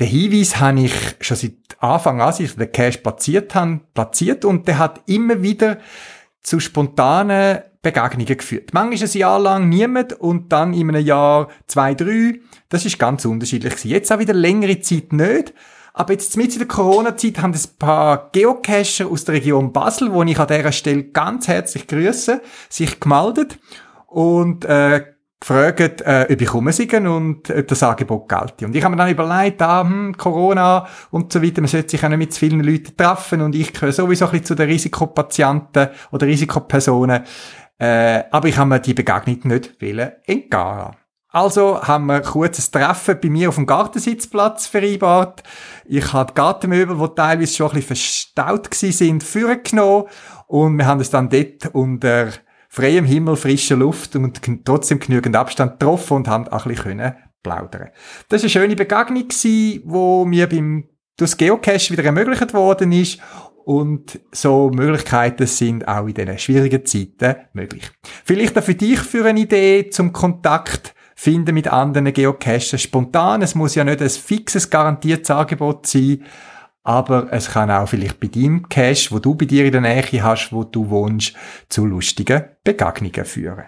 Den 0.00 0.08
Hinweis 0.08 0.60
habe 0.60 0.80
ich 0.80 0.92
schon 1.20 1.36
seit 1.36 1.54
Anfang 1.78 2.20
an, 2.20 2.26
als 2.26 2.40
ich 2.40 2.54
den 2.54 2.70
Cash 2.70 2.98
platziert 2.98 3.54
habe, 3.54 3.80
platziert 3.94 4.44
und 4.44 4.68
der 4.68 4.78
hat 4.78 5.02
immer 5.06 5.42
wieder 5.42 5.78
zu 6.42 6.60
spontanen 6.60 7.60
Begegnungen 7.82 8.36
geführt. 8.36 8.70
Manchmal 8.72 9.08
ein 9.08 9.18
Jahr 9.18 9.40
lang 9.40 9.68
niemand 9.68 10.12
und 10.14 10.52
dann 10.52 10.74
in 10.74 10.88
einem 10.90 11.06
Jahr 11.06 11.48
zwei, 11.66 11.94
drei. 11.94 12.40
Das 12.68 12.84
ist 12.84 12.98
ganz 12.98 13.24
unterschiedlich. 13.24 13.84
Jetzt 13.84 14.12
auch 14.12 14.18
wieder 14.18 14.34
längere 14.34 14.80
Zeit 14.80 15.12
nicht. 15.12 15.54
Aber 15.98 16.12
jetzt 16.12 16.36
mit 16.36 16.54
der 16.60 16.66
Corona-Zeit 16.66 17.38
haben 17.38 17.54
ein 17.54 17.78
paar 17.78 18.28
Geocacher 18.30 19.06
aus 19.06 19.24
der 19.24 19.36
Region 19.36 19.72
Basel, 19.72 20.12
wo 20.12 20.22
ich 20.24 20.38
an 20.38 20.46
dieser 20.46 20.70
Stelle 20.70 21.04
ganz 21.04 21.48
herzlich 21.48 21.86
grüße, 21.86 22.42
sich 22.68 23.00
gemeldet 23.00 23.58
und 24.06 24.66
äh, 24.66 25.06
gefragt, 25.40 26.02
äh, 26.02 26.26
ob 26.30 26.38
ich 26.38 26.48
komme 26.48 26.70
und 27.10 27.48
ob 27.48 27.66
das 27.66 27.82
Angebot 27.82 28.28
gelte. 28.28 28.66
Und 28.66 28.76
ich 28.76 28.84
habe 28.84 28.94
mir 28.94 28.98
dann 28.98 29.10
überlegt, 29.10 29.62
ah, 29.62 29.84
hm, 29.84 30.14
Corona 30.18 30.86
und 31.12 31.32
so 31.32 31.42
weiter, 31.42 31.62
man 31.62 31.68
sollte 31.68 31.88
sich 31.88 32.04
auch 32.04 32.10
nicht 32.10 32.18
mit 32.18 32.34
zu 32.34 32.40
vielen 32.40 32.62
Leuten 32.62 32.94
treffen 32.94 33.40
und 33.40 33.54
ich 33.54 33.72
gehöre 33.72 33.92
sowieso 33.92 34.26
ein 34.26 34.32
bisschen 34.32 34.44
zu 34.44 34.54
den 34.54 34.68
Risikopatienten 34.68 35.88
oder 36.12 36.26
Risikopersonen. 36.26 37.22
Äh, 37.78 38.24
aber 38.30 38.48
ich 38.48 38.58
habe 38.58 38.68
mir 38.68 38.80
die 38.80 38.92
Begegnung 38.92 39.40
nicht 39.44 39.82
entgehen 40.26 40.96
also 41.36 41.82
haben 41.82 42.06
wir 42.06 42.14
ein 42.14 42.22
kurzes 42.22 42.70
Treffen 42.70 43.18
bei 43.20 43.28
mir 43.28 43.50
auf 43.50 43.56
dem 43.56 43.66
Gartensitzplatz 43.66 44.66
vereinbart. 44.66 45.42
Ich 45.84 46.14
habe 46.14 46.32
die 46.32 46.34
Gartenmöbel, 46.34 46.96
die 46.96 47.14
teilweise 47.14 47.54
schon 47.54 47.68
ein 47.68 47.74
bisschen 47.74 47.94
verstaut 48.34 48.70
waren, 48.72 49.20
vorgenommen 49.20 50.04
und 50.46 50.78
wir 50.78 50.86
haben 50.86 51.00
es 51.00 51.10
dann 51.10 51.28
dort 51.28 51.74
unter 51.74 52.30
freiem 52.70 53.04
Himmel, 53.04 53.36
frischer 53.36 53.76
Luft 53.76 54.16
und 54.16 54.40
trotzdem 54.64 54.98
genügend 54.98 55.36
Abstand 55.36 55.78
getroffen 55.78 56.16
und 56.16 56.28
haben 56.28 56.48
auch 56.48 56.64
ein 56.64 56.74
bisschen 56.74 57.14
plaudern 57.42 57.90
Das 58.30 58.40
war 58.40 58.44
eine 58.44 58.50
schöne 58.50 58.76
Begegnung, 58.76 59.28
die 59.28 59.82
mir 59.84 60.48
beim 60.48 60.88
durch 61.18 61.36
Geocache 61.36 61.90
wieder 61.90 62.04
ermöglicht 62.04 62.54
worden 62.54 62.92
ist 62.92 63.20
und 63.66 64.20
so 64.32 64.70
Möglichkeiten 64.70 65.46
sind 65.46 65.86
auch 65.86 66.06
in 66.06 66.14
diesen 66.14 66.38
schwierigen 66.38 66.86
Zeiten 66.86 67.36
möglich. 67.52 67.90
Vielleicht 68.24 68.56
auch 68.56 68.62
für 68.62 68.74
dich 68.74 69.00
für 69.00 69.26
eine 69.26 69.40
Idee 69.40 69.90
zum 69.90 70.14
Kontakt 70.14 70.95
finden 71.16 71.54
mit 71.54 71.66
anderen 71.66 72.12
Geocaches 72.12 72.80
spontan. 72.80 73.42
Es 73.42 73.54
muss 73.54 73.74
ja 73.74 73.82
nicht 73.82 74.02
ein 74.02 74.10
fixes, 74.10 74.70
garantiertes 74.70 75.30
Angebot 75.30 75.86
sein, 75.86 76.22
aber 76.84 77.32
es 77.32 77.50
kann 77.50 77.70
auch 77.70 77.88
vielleicht 77.88 78.20
bei 78.20 78.28
deinem 78.28 78.68
Cache, 78.68 79.10
wo 79.10 79.18
du 79.18 79.34
bei 79.34 79.46
dir 79.46 79.64
in 79.64 79.72
der 79.72 79.80
Nähe 79.80 80.22
hast, 80.22 80.52
wo 80.52 80.62
du 80.62 80.88
wohnst, 80.88 81.34
zu 81.68 81.84
lustigen 81.84 82.44
Begegnungen 82.62 83.24
führen. 83.24 83.64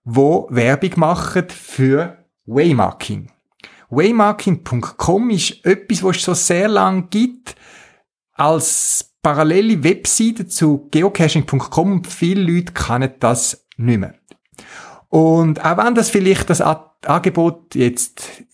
wo 0.05 0.49
Werbung 0.51 0.93
machen 0.97 1.49
für 1.49 2.19
Waymarking. 2.47 3.31
Waymarking.com 3.91 5.31
ist 5.31 5.65
etwas, 5.65 6.03
was 6.03 6.17
es 6.17 6.23
schon 6.23 6.35
sehr 6.35 6.69
lang 6.69 7.09
gibt, 7.11 7.55
als 8.33 9.15
parallele 9.23 9.83
Webseite 9.83 10.47
zu 10.47 10.89
geocaching.com 10.91 12.05
viele 12.05 12.43
Leute 12.43 12.73
kennen 12.73 13.15
das 13.21 13.67
nicht 13.77 13.99
mehr. 13.99 14.15
Und 15.09 15.65
auch 15.65 15.77
wenn 15.79 15.95
das 15.95 16.11
vielleicht 16.11 16.51
das 16.51 16.61
Angebot 16.61 17.75
jetzt 17.75 18.45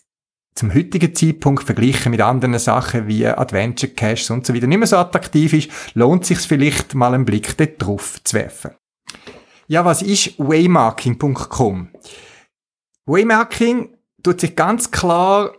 zum 0.54 0.74
heutigen 0.74 1.14
Zeitpunkt 1.14 1.64
verglichen 1.64 2.10
mit 2.10 2.20
anderen 2.20 2.58
Sachen 2.58 3.08
wie 3.08 3.26
Adventure 3.26 3.92
Caches 3.92 4.30
und 4.30 4.46
so 4.46 4.54
weiter 4.54 4.66
nicht 4.66 4.78
mehr 4.78 4.86
so 4.86 4.96
attraktiv 4.96 5.52
ist, 5.54 5.70
lohnt 5.94 6.26
sich 6.26 6.38
vielleicht 6.38 6.94
mal 6.94 7.14
einen 7.14 7.24
Blick 7.24 7.56
dort 7.56 7.80
drauf 7.82 8.20
zu 8.22 8.36
werfen. 8.36 8.72
Ja, 9.66 9.84
was 9.84 10.02
ist 10.02 10.38
Waymarking.com? 10.38 11.88
Waymarking 13.06 13.91
tut 14.22 14.40
sich 14.40 14.56
ganz 14.56 14.90
klar 14.90 15.52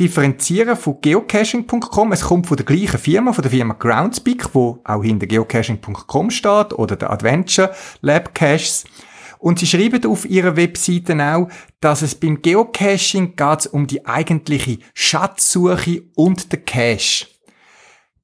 differenzieren 0.00 0.76
von 0.76 1.00
geocaching.com. 1.00 2.12
Es 2.12 2.22
kommt 2.22 2.46
von 2.46 2.56
der 2.56 2.66
gleichen 2.66 2.98
Firma, 2.98 3.32
von 3.32 3.42
der 3.42 3.50
Firma 3.50 3.74
Groundspeak, 3.74 4.54
wo 4.54 4.80
auch 4.84 5.02
hinter 5.02 5.26
geocaching.com 5.26 6.30
steht, 6.30 6.72
oder 6.72 6.96
der 6.96 7.10
Adventure 7.10 7.74
Lab 8.00 8.34
Caches. 8.34 8.84
Und 9.38 9.58
sie 9.58 9.66
schreiben 9.66 10.04
auf 10.06 10.24
ihrer 10.24 10.56
Webseite 10.56 11.16
auch, 11.20 11.48
dass 11.80 12.02
es 12.02 12.14
beim 12.14 12.42
Geocaching 12.42 13.34
geht 13.34 13.66
um 13.66 13.86
die 13.86 14.06
eigentliche 14.06 14.78
Schatzsuche 14.94 16.04
und 16.14 16.52
der 16.52 16.60
Cache. 16.60 17.26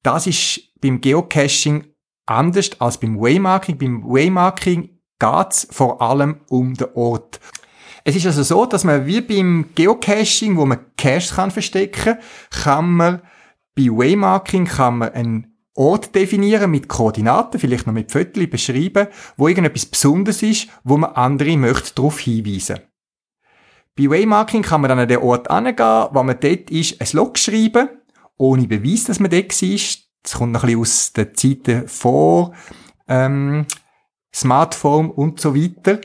Das 0.01 0.27
ist 0.27 0.61
beim 0.79 1.01
Geocaching 1.01 1.87
anders 2.25 2.71
als 2.79 2.97
beim 2.99 3.19
Waymarking. 3.19 3.77
Beim 3.77 4.03
Waymarking 4.03 4.97
geht 5.19 5.51
es 5.51 5.67
vor 5.71 6.01
allem 6.01 6.41
um 6.47 6.73
den 6.75 6.87
Ort. 6.93 7.41
Es 8.03 8.15
ist 8.15 8.25
also 8.25 8.43
so, 8.43 8.65
dass 8.65 8.83
man 8.83 9.05
wie 9.05 9.21
beim 9.21 9.69
Geocaching, 9.75 10.57
wo 10.57 10.65
man 10.65 10.79
Caches 10.97 11.35
kann 11.35 11.51
verstecken, 11.51 12.17
kann 12.49 12.91
man 12.91 13.21
bei 13.75 13.85
Waymarking 13.85 14.65
kann 14.65 14.97
man 14.97 15.13
einen 15.13 15.55
Ort 15.75 16.13
definieren 16.13 16.71
mit 16.71 16.89
Koordinaten, 16.89 17.59
vielleicht 17.59 17.87
noch 17.87 17.93
mit 17.93 18.11
Fotos 18.11 18.49
beschreiben, 18.49 19.07
wo 19.37 19.47
irgendetwas 19.47 19.85
Besonderes 19.85 20.43
ist, 20.43 20.67
wo 20.83 20.97
man 20.97 21.11
andere 21.11 21.55
möchte 21.55 21.95
darauf 21.95 22.19
hinweisen. 22.19 22.79
Bei 23.95 24.09
Waymarking 24.09 24.63
kann 24.63 24.81
man 24.81 24.89
dann 24.89 24.99
an 24.99 25.07
den 25.07 25.19
Ort 25.19 25.49
angehen, 25.49 26.07
wo 26.11 26.23
man 26.23 26.37
dort 26.39 26.69
ist, 26.69 26.99
ein 26.99 27.07
Log 27.13 27.37
schreiben, 27.37 27.89
ohne 28.37 28.67
Beweis, 28.67 29.05
dass 29.05 29.19
man 29.19 29.31
dort 29.31 29.61
war. 29.61 29.79
Das 30.23 30.33
kommt 30.33 30.51
noch 30.51 30.63
ein 30.63 30.67
bisschen 30.67 30.81
aus 30.81 31.13
den 31.13 31.35
Zeiten 31.35 31.87
vor 31.87 32.53
ähm, 33.07 33.65
Smartphone 34.33 35.09
und 35.09 35.39
so 35.39 35.55
weiter 35.55 36.01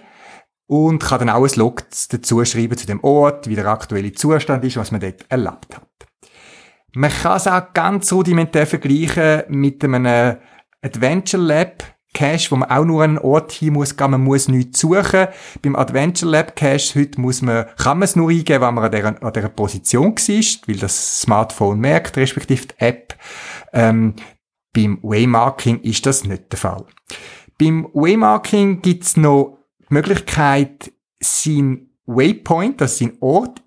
und 0.67 1.03
kann 1.03 1.21
dann 1.21 1.31
auch 1.31 1.45
ein 1.45 1.59
Log 1.59 1.85
dazu 2.11 2.45
schreiben 2.45 2.77
zu 2.77 2.87
dem 2.87 3.03
Ort, 3.03 3.49
wie 3.49 3.55
der 3.55 3.67
aktuelle 3.67 4.13
Zustand 4.13 4.65
ist, 4.65 4.77
was 4.77 4.91
man 4.91 5.01
dort 5.01 5.25
erlebt 5.29 5.77
hat. 5.77 5.89
Man 6.95 7.11
kann 7.11 7.37
es 7.37 7.47
auch 7.47 7.73
ganz 7.73 8.13
rudimentär 8.13 8.67
vergleichen 8.67 9.43
mit 9.49 9.85
einem 9.85 10.37
Adventure 10.83 11.43
Lab 11.43 11.83
Cache, 12.15 12.51
wo 12.51 12.57
man 12.57 12.71
auch 12.71 12.85
nur 12.85 13.03
einen 13.03 13.19
Ort 13.19 13.53
hin 13.53 13.73
muss 13.73 13.97
gehen, 13.97 14.13
man 14.13 14.23
muss 14.23 14.49
nichts 14.49 14.79
suchen. 14.79 15.27
Beim 15.61 15.75
Adventure 15.75 16.31
Lab 16.31 16.55
Cache 16.55 16.95
heute 16.99 17.21
muss 17.21 17.43
man, 17.43 17.67
kann 17.77 17.99
man 17.99 18.05
es 18.05 18.17
nur 18.17 18.31
eingeben, 18.31 18.63
wenn 18.63 18.75
man 18.75 18.85
an 18.85 18.93
dieser, 18.93 19.23
an 19.23 19.33
dieser 19.33 19.49
Position 19.49 20.15
war, 20.15 20.69
weil 20.69 20.77
das 20.77 21.21
Smartphone 21.21 21.81
merkt, 21.81 22.17
respektive 22.17 22.69
die 22.69 22.75
App. 22.79 23.17
Ähm, 23.73 24.15
beim 24.73 24.99
Waymarking 25.03 25.81
ist 25.81 26.07
das 26.07 26.25
nicht 26.25 26.53
der 26.53 26.59
Fall. 26.59 26.85
Beim 27.59 27.89
Waymarking 27.93 28.81
gibt's 28.81 29.17
noch 29.17 29.59
die 29.59 29.64
Möglichkeit, 29.95 30.93
sein 31.21 31.91
Waypoint, 32.07 32.81
ist 32.81 32.99
sein 32.99 33.17
Ort, 33.21 33.63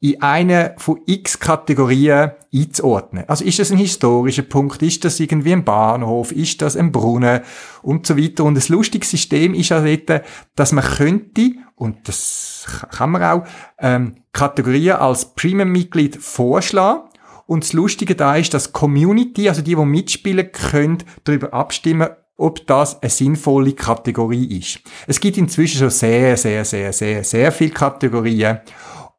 in 0.00 0.20
eine 0.20 0.74
von 0.76 1.00
x 1.06 1.38
Kategorien 1.38 2.32
einzuordnen. 2.52 3.24
Also 3.28 3.44
ist 3.44 3.58
das 3.58 3.70
ein 3.70 3.78
historischer 3.78 4.42
Punkt, 4.42 4.82
ist 4.82 5.04
das 5.04 5.18
irgendwie 5.20 5.52
ein 5.52 5.64
Bahnhof, 5.64 6.32
ist 6.32 6.60
das 6.62 6.76
ein 6.76 6.92
Brunnen 6.92 7.40
und 7.82 8.06
so 8.06 8.16
weiter. 8.16 8.44
Und 8.44 8.56
das 8.56 8.68
lustige 8.68 9.06
System 9.06 9.54
ist 9.54 9.70
ja 9.70 9.80
dort, 9.80 10.22
dass 10.54 10.72
man 10.72 10.84
könnte, 10.84 11.52
und 11.76 12.08
das 12.08 12.66
kann 12.90 13.10
man 13.10 13.22
auch, 13.22 13.46
ähm, 13.78 14.16
Kategorien 14.32 14.96
als 14.96 15.34
Premium-Mitglied 15.34 16.16
vorschlagen. 16.16 17.08
Und 17.46 17.64
das 17.64 17.72
Lustige 17.72 18.16
da 18.16 18.36
ist, 18.36 18.52
dass 18.54 18.72
Community, 18.72 19.48
also 19.48 19.62
die, 19.62 19.76
die 19.76 19.84
mitspielen 19.84 20.50
können, 20.52 20.98
darüber 21.24 21.54
abstimmen, 21.54 22.10
ob 22.36 22.66
das 22.66 23.02
eine 23.02 23.10
sinnvolle 23.10 23.72
Kategorie 23.72 24.58
ist. 24.58 24.80
Es 25.06 25.20
gibt 25.20 25.38
inzwischen 25.38 25.78
schon 25.78 25.90
sehr, 25.90 26.36
sehr, 26.36 26.64
sehr, 26.64 26.92
sehr, 26.92 27.24
sehr 27.24 27.52
viele 27.52 27.70
Kategorien 27.70 28.60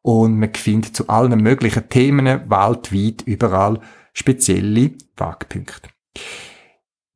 und 0.02 0.38
man 0.38 0.54
findet 0.54 0.96
zu 0.96 1.08
allen 1.08 1.40
möglichen 1.42 1.88
Themen 1.88 2.26
weltweit 2.26 3.22
überall 3.26 3.80
spezielle 4.12 4.92
Wagpunkte. 5.16 5.88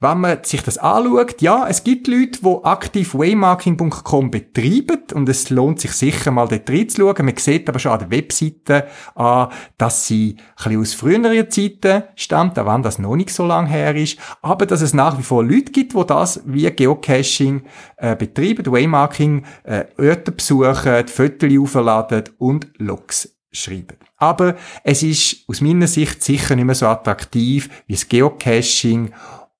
Wenn 0.02 0.18
man 0.18 0.42
sich 0.42 0.64
das 0.64 0.78
anschaut, 0.78 1.40
ja, 1.42 1.68
es 1.68 1.84
gibt 1.84 2.08
Leute, 2.08 2.40
die 2.42 2.64
aktiv 2.64 3.14
waymarking.com 3.14 4.32
betreiben 4.32 5.04
und 5.14 5.28
es 5.28 5.48
lohnt 5.48 5.78
sich 5.78 5.92
sicher 5.92 6.32
mal 6.32 6.48
dort 6.48 6.68
reinzuschauen. 6.68 7.24
Man 7.24 7.36
sieht 7.36 7.68
aber 7.68 7.78
schon 7.78 7.92
an 7.92 8.00
der 8.00 8.10
Webseite 8.10 8.88
an, 9.14 9.50
dass 9.78 10.08
sie 10.08 10.38
ein 10.56 10.64
bisschen 10.64 10.80
aus 10.80 10.94
früheren 10.94 11.48
Zeiten 11.48 12.02
stammt, 12.16 12.58
auch 12.58 12.66
wenn 12.66 12.82
das 12.82 12.98
noch 12.98 13.14
nicht 13.14 13.30
so 13.30 13.46
lange 13.46 13.68
her 13.68 13.94
ist, 13.94 14.18
aber 14.42 14.66
dass 14.66 14.80
es 14.80 14.92
nach 14.92 15.16
wie 15.18 15.22
vor 15.22 15.44
Leute 15.44 15.70
gibt, 15.70 15.94
die 15.94 16.04
das 16.04 16.42
wie 16.46 16.68
Geocaching 16.68 17.62
äh, 17.98 18.16
betreiben, 18.16 18.66
Waymarking, 18.66 19.44
äh, 19.62 19.84
Orte 19.98 20.32
besuchen, 20.32 21.06
Fotos 21.06 21.58
aufladen 21.60 22.24
und 22.38 22.66
Logs 22.78 23.36
schreiben. 23.52 23.98
Aber 24.16 24.56
es 24.82 25.04
ist 25.04 25.44
aus 25.48 25.60
meiner 25.60 25.86
Sicht 25.86 26.24
sicher 26.24 26.56
nicht 26.56 26.64
mehr 26.64 26.74
so 26.74 26.88
attraktiv 26.88 27.70
wie 27.86 27.92
das 27.92 28.08
Geocaching 28.08 29.12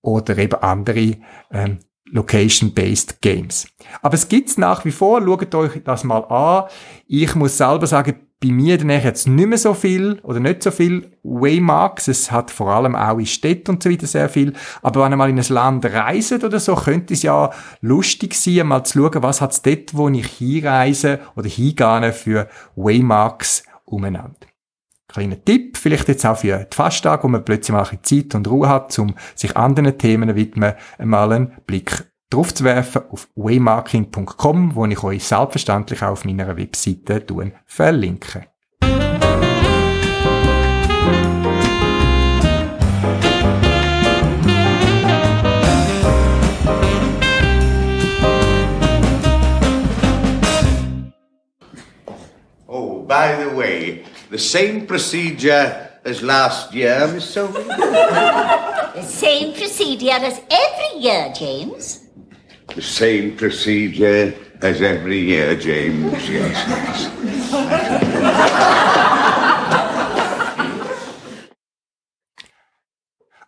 oder 0.03 0.37
eben 0.37 0.61
andere 0.61 1.17
ähm, 1.51 1.79
Location-Based 2.11 3.23
Games. 3.23 3.67
Aber 4.03 4.15
es 4.15 4.29
gibt's 4.29 4.59
nach 4.59 4.85
wie 4.85 4.91
vor, 4.91 5.23
schaut 5.23 5.55
euch 5.55 5.83
das 5.83 6.05
mal 6.05 6.25
an. 6.25 6.69
Ich 7.07 7.35
muss 7.35 7.57
selber 7.57 7.87
sagen, 7.87 8.17
bei 8.43 8.51
mir 8.51 8.77
dann 8.77 8.91
jetzt 8.91 9.29
nicht 9.29 9.49
mehr 9.49 9.57
so 9.57 9.73
viel 9.73 10.19
oder 10.25 10.41
nicht 10.41 10.63
so 10.63 10.73
viel 10.73 11.13
Waymarks. 11.23 12.09
Es 12.09 12.33
hat 12.33 12.51
vor 12.51 12.69
allem 12.69 12.97
auch 12.97 13.19
in 13.19 13.27
Städten 13.27 13.73
und 13.73 13.83
so 13.83 13.89
weiter 13.89 14.07
sehr 14.07 14.29
viel. 14.29 14.53
Aber 14.83 15.05
wenn 15.05 15.13
ihr 15.13 15.17
mal 15.17 15.31
in 15.31 15.39
ein 15.39 15.47
Land 15.49 15.85
reist 15.87 16.33
oder 16.45 16.59
so, 16.59 16.75
könnte 16.75 17.15
es 17.15 17.23
ja 17.23 17.51
lustig 17.81 18.35
sein, 18.35 18.67
mal 18.67 18.85
zu 18.85 18.99
schauen, 18.99 19.23
was 19.23 19.41
hat's 19.41 19.63
dort, 19.63 19.95
wo 19.95 20.09
ich 20.09 20.27
hinreise 20.27 21.21
oder 21.37 21.49
hingehe 21.49 22.13
für 22.13 22.49
Waymarks 22.75 23.63
umeinander. 23.85 24.52
Kleiner 25.13 25.45
Tipp, 25.45 25.77
vielleicht 25.77 26.09
jetzt 26.09 26.25
auch 26.25 26.39
für 26.39 26.67
die 26.71 26.75
Fasttage, 26.75 27.25
wo 27.25 27.29
man 27.29 27.45
plötzlich 27.45 27.73
mal 27.73 27.87
ein 27.87 27.99
Zeit 28.03 28.35
und 28.35 28.49
Ruhe 28.49 28.67
hat, 28.67 28.99
um 28.99 29.15
sich 29.35 29.55
anderen 29.59 29.99
Themen 29.99 30.35
widmen, 30.35 30.73
einmal 30.97 31.33
einen 31.33 31.53
Blick 31.67 32.05
drauf 32.31 32.55
zu 32.55 32.65
werfen 32.65 33.03
auf 33.11 33.29
waymarking.com, 33.35 34.75
wo 34.75 34.87
ich 34.87 35.03
euch 35.03 35.25
selbstverständlich 35.25 36.03
auch 36.03 36.13
auf 36.13 36.25
meiner 36.25 36.57
Webseite 36.57 37.23
verlinke. 37.67 38.47
Oh, 52.67 53.05
by 53.07 53.37
the 53.39 53.55
way, 53.55 54.05
the 54.33 54.39
same 54.39 54.87
procedure 54.87 55.91
as 56.05 56.23
last 56.23 56.73
year, 56.73 57.07
Miss 57.13 57.35
Sophie? 57.35 57.63
The 58.95 59.03
same 59.03 59.53
procedure 59.53 60.11
as 60.13 60.41
every 60.51 61.01
year, 61.01 61.31
James. 61.35 62.01
The 62.75 62.81
same 62.81 63.37
procedure 63.37 64.33
as 64.63 64.81
every 64.81 65.19
year, 65.19 65.55
James, 65.57 66.29
yes, 66.29 66.67
yes. 66.67 67.11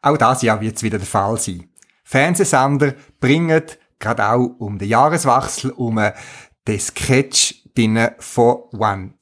Auch 0.02 0.18
das 0.18 0.42
Jahr 0.42 0.60
wird 0.60 0.76
es 0.76 0.82
wieder 0.82 0.98
der 0.98 1.06
Fall 1.06 1.38
sein. 1.38 1.70
Fernsehsender 2.04 2.92
bringen 3.20 3.62
gerade 3.98 4.28
auch 4.28 4.54
um 4.58 4.78
den 4.78 4.88
Jahreswechsel 4.90 5.70
um 5.70 5.98
den 6.68 6.78
Sketch 6.78 7.62
von 8.18 8.64
One. 8.72 9.14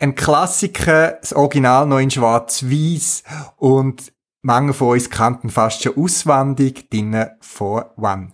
Ein 0.00 0.14
Klassiker, 0.14 1.18
das 1.20 1.32
Original 1.32 1.84
noch 1.84 1.98
in 1.98 2.08
schwarz-weiß 2.10 3.24
und 3.56 4.12
manche 4.42 4.72
von 4.72 4.90
uns 4.90 5.10
kannten 5.10 5.50
fast 5.50 5.82
schon 5.82 5.96
auswendig 5.96 6.88
drinnen 6.88 7.30
von 7.40 7.82
One. 7.96 8.30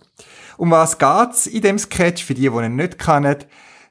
Um 0.57 0.69
was 0.69 0.99
geht's 0.99 1.47
in 1.47 1.63
dem 1.63 1.79
Sketch? 1.79 2.23
Für 2.23 2.35
die, 2.35 2.49
die 2.49 2.55
ihn 2.55 2.75
nicht 2.75 2.99
kennen, 2.99 3.37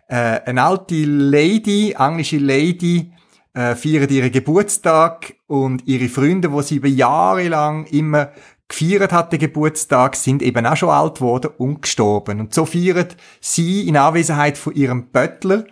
äh, 0.07 0.41
eine 0.47 0.63
alte 0.63 1.05
Lady, 1.05 1.97
englische 1.99 2.39
Lady, 2.39 3.13
äh, 3.55 3.75
feiert 3.75 4.13
ihren 4.13 4.31
Geburtstag 4.31 5.35
und 5.49 5.85
ihre 5.89 6.09
Freunde, 6.09 6.53
wo 6.53 6.63
sie 6.63 6.77
über 6.77 6.87
Jahre 6.87 7.49
lang 7.49 7.87
immer 7.87 8.31
gefeiert 8.69 9.13
hat, 9.13 9.33
den 9.33 9.41
Geburtstag, 9.41 10.15
sind 10.15 10.43
eben 10.43 10.65
auch 10.65 10.77
schon 10.77 10.91
alt 10.91 11.17
geworden 11.17 11.51
und 11.59 11.83
gestorben. 11.83 12.39
Und 12.39 12.55
so 12.55 12.67
feiert 12.67 13.17
sie 13.41 13.89
in 13.89 13.97
Anwesenheit 13.97 14.59
von 14.59 14.75
ihrem 14.75 15.09
Böttler 15.09 15.65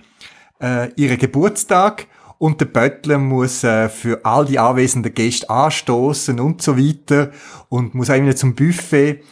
äh, 0.63 0.91
ihren 0.97 1.19
Geburtstag 1.19 2.07
und 2.39 2.61
der 2.61 2.67
Böttler 2.67 3.19
muss 3.19 3.65
äh, 3.65 3.89
für 3.89 4.25
all 4.25 4.47
die 4.47 4.59
anwesenden 4.59 5.15
Gäste 5.15 5.51
anstoßen 5.51 6.41
und 6.41 6.63
so 6.63 6.79
weiter 6.79 7.31
und 7.69 7.95
muss 7.95 8.11
auch 8.11 8.15
immer 8.15 8.37
zum 8.37 8.55
Buffet 8.55 9.23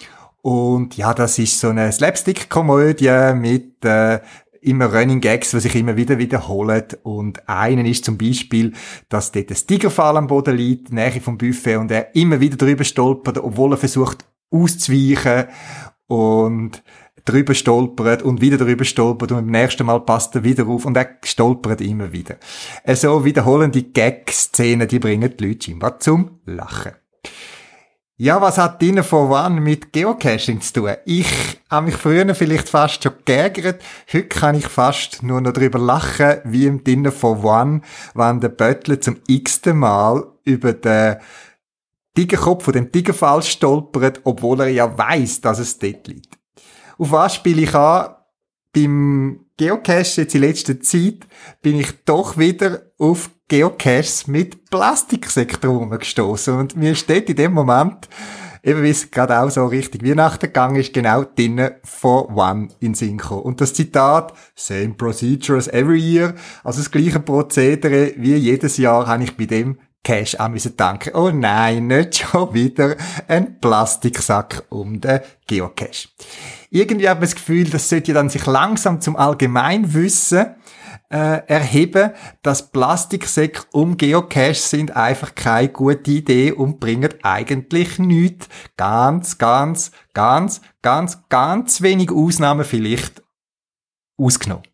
und 0.42 0.96
ja, 0.96 1.12
das 1.12 1.38
ist 1.38 1.60
so 1.60 1.68
eine 1.68 1.92
Slapstick-Komödie 1.92 3.34
mit 3.34 3.84
äh, 3.84 4.20
immer 4.62 4.86
Running 4.86 5.20
Gags, 5.20 5.50
die 5.50 5.60
sich 5.60 5.74
immer 5.74 5.96
wieder 5.96 6.18
wiederholen. 6.18 6.84
Und 7.02 7.48
einen 7.48 7.86
ist 7.86 8.04
zum 8.04 8.16
Beispiel, 8.16 8.72
dass 9.08 9.32
dort 9.32 9.50
ein 9.50 9.56
Tigerfall 9.66 10.16
am 10.16 10.26
Boden 10.26 10.56
liegt, 10.56 10.92
Nähe 10.92 11.20
vom 11.20 11.38
Buffet, 11.38 11.76
und 11.76 11.90
er 11.90 12.14
immer 12.14 12.40
wieder 12.40 12.56
drüber 12.56 12.84
stolpert, 12.84 13.38
obwohl 13.38 13.72
er 13.72 13.78
versucht 13.78 14.24
auszuweichen 14.50 15.46
und 16.06 16.82
drüber 17.24 17.54
stolpert 17.54 18.22
und 18.22 18.40
wieder 18.40 18.58
drüber 18.58 18.84
stolpert 18.84 19.32
und 19.32 19.38
beim 19.38 19.46
nächsten 19.46 19.86
Mal 19.86 20.00
passt 20.00 20.34
er 20.34 20.44
wieder 20.44 20.66
auf 20.66 20.84
und 20.84 20.96
er 20.96 21.18
stolpert 21.24 21.80
immer 21.80 22.12
wieder. 22.12 22.36
Äh, 22.84 22.94
So 22.94 23.24
wiederholende 23.24 23.82
Gag-Szenen, 23.82 24.88
die 24.88 24.98
bringen 24.98 25.34
die 25.36 25.46
Leute 25.46 25.70
immer 25.70 25.98
zum 25.98 26.40
Lachen. 26.44 26.92
Ja, 28.22 28.42
was 28.42 28.58
hat 28.58 28.82
Dinner 28.82 29.02
for 29.02 29.30
One 29.30 29.62
mit 29.62 29.94
Geocaching 29.94 30.60
zu 30.60 30.74
tun? 30.74 30.90
Ich 31.06 31.26
habe 31.70 31.86
mich 31.86 31.96
früher 31.96 32.34
vielleicht 32.34 32.68
fast 32.68 33.02
schon 33.02 33.14
geärgert. 33.24 33.80
Heute 34.12 34.28
kann 34.28 34.56
ich 34.56 34.66
fast 34.66 35.22
nur 35.22 35.40
noch 35.40 35.54
darüber 35.54 35.78
lachen, 35.78 36.40
wie 36.44 36.66
im 36.66 36.84
Dinner 36.84 37.12
for 37.12 37.42
One, 37.42 37.80
wenn 38.12 38.40
der 38.40 38.50
Böttler 38.50 39.00
zum 39.00 39.16
x-ten 39.26 39.78
Mal 39.78 40.22
über 40.44 40.74
den 40.74 41.16
Tigerkopf 42.14 42.64
von 42.64 42.74
dem 42.74 42.92
Tigerfall 42.92 43.42
stolpert, 43.42 44.20
obwohl 44.24 44.60
er 44.60 44.68
ja 44.68 44.98
weiß, 44.98 45.40
dass 45.40 45.58
es 45.58 45.78
dort 45.78 46.06
liegt. 46.08 46.39
Auf 47.00 47.12
was 47.12 47.36
spiele 47.36 47.62
ich 47.62 47.74
an? 47.74 48.14
Beim 48.74 49.46
Geocache 49.56 50.20
jetzt 50.20 50.34
in 50.34 50.42
letzter 50.42 50.78
Zeit 50.80 51.26
bin 51.62 51.80
ich 51.80 52.04
doch 52.04 52.36
wieder 52.36 52.82
auf 52.98 53.30
Geocaches 53.48 54.26
mit 54.26 54.68
Plastiksektoren 54.68 55.98
gestoßen 55.98 56.54
und 56.54 56.76
mir 56.76 56.94
steht 56.94 57.30
in 57.30 57.36
dem 57.36 57.54
Moment, 57.54 58.06
eben 58.62 58.82
wie 58.82 58.90
es 58.90 59.10
gerade 59.10 59.40
auch 59.40 59.48
so 59.48 59.64
richtig 59.64 60.04
Weihnachten 60.04 60.46
gegangen 60.46 60.76
ist, 60.76 60.92
genau 60.92 61.24
drinnen 61.24 61.70
for 61.84 62.36
one 62.36 62.68
in 62.80 62.92
gekommen. 62.92 63.44
Und 63.44 63.62
das 63.62 63.72
Zitat, 63.72 64.34
same 64.54 64.90
procedure 64.90 65.56
as 65.56 65.68
every 65.68 65.98
year, 65.98 66.34
also 66.62 66.80
das 66.80 66.90
gleiche 66.90 67.20
Prozedere 67.20 68.12
wie 68.18 68.36
jedes 68.36 68.76
Jahr, 68.76 69.06
habe 69.06 69.24
ich 69.24 69.38
bei 69.38 69.46
dem 69.46 69.78
Cash 70.02 70.36
an 70.36 70.52
müssen 70.52 70.76
danken. 70.76 71.14
Oh 71.14 71.30
nein, 71.30 71.86
nicht 71.86 72.18
schon 72.18 72.54
wieder 72.54 72.96
ein 73.28 73.60
Plastiksack 73.60 74.64
um 74.70 75.00
den 75.00 75.20
Geocache. 75.46 76.08
Irgendwie 76.70 77.08
habe 77.08 77.24
ich 77.24 77.32
das 77.32 77.36
Gefühl, 77.36 77.68
das 77.68 77.88
sollte 77.88 78.12
dann 78.12 78.28
sich 78.28 78.46
langsam 78.46 79.00
zum 79.00 79.16
Allgemeinwissen 79.16 80.54
äh, 81.10 81.42
erheben, 81.46 82.12
dass 82.42 82.70
Plastiksäcke 82.70 83.62
um 83.72 83.96
Geocache 83.96 84.54
sind 84.54 84.96
einfach 84.96 85.34
keine 85.34 85.68
gute 85.68 86.10
Idee 86.10 86.52
und 86.52 86.78
bringen 86.78 87.12
eigentlich 87.22 87.98
nichts. 87.98 88.48
Ganz, 88.76 89.36
ganz, 89.36 89.90
ganz, 90.14 90.60
ganz, 90.82 91.18
ganz 91.28 91.82
wenig 91.82 92.10
Ausnahmen 92.10 92.64
vielleicht 92.64 93.22
ausgenommen. 94.16 94.69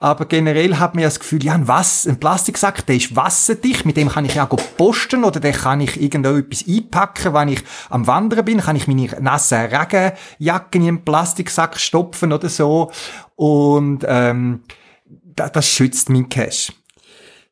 Aber 0.00 0.26
generell 0.26 0.76
hat 0.76 0.94
man 0.94 1.02
ja 1.02 1.08
das 1.08 1.20
Gefühl, 1.20 1.44
ja, 1.44 1.54
ein, 1.54 1.68
Was 1.68 2.06
ein 2.06 2.18
Plastiksack, 2.18 2.84
der 2.86 2.96
ist 2.96 3.14
wasserdicht, 3.16 3.86
mit 3.86 3.96
dem 3.96 4.08
kann 4.08 4.24
ich 4.24 4.34
ja 4.34 4.50
auch 4.50 4.76
posten 4.76 5.24
oder 5.24 5.40
den 5.40 5.54
kann 5.54 5.80
ich 5.80 6.00
irgendetwas 6.00 6.64
einpacken, 6.68 7.32
wenn 7.32 7.48
ich 7.48 7.62
am 7.90 8.06
Wandern 8.06 8.44
bin, 8.44 8.60
kann 8.60 8.76
ich 8.76 8.88
meine 8.88 9.08
nassen 9.20 9.58
Regenjacke 9.58 10.78
in 10.78 10.82
einen 10.82 11.04
Plastiksack 11.04 11.78
stopfen 11.78 12.32
oder 12.32 12.48
so. 12.48 12.90
Und 13.36 14.04
ähm, 14.06 14.62
das, 15.04 15.52
das 15.52 15.66
schützt 15.66 16.10
mein 16.10 16.28
Cash. 16.28 16.72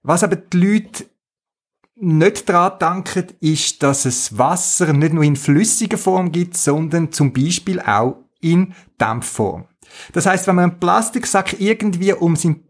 Was 0.03 0.25
aber 0.25 0.37
die 0.37 0.57
Leute 0.59 1.07
nicht 1.95 2.49
daran 2.49 3.05
denken, 3.05 3.35
ist, 3.41 3.83
dass 3.83 4.05
es 4.05 4.37
Wasser 4.37 4.93
nicht 4.93 5.13
nur 5.13 5.23
in 5.23 5.37
flüssiger 5.37 5.97
Form 5.99 6.33
gibt, 6.33 6.57
sondern 6.57 7.13
zum 7.13 7.33
Beispiel 7.33 7.81
auch 7.81 8.17
in 8.41 8.75
Dampfform. 8.99 9.67
Das 10.13 10.27
heißt, 10.27 10.47
wenn 10.47 10.57
man 10.57 10.71
einen 10.71 10.81
Plastiksack 10.81 11.61
irgendwie 11.61 12.13
um 12.13 12.37
sein 12.37 12.65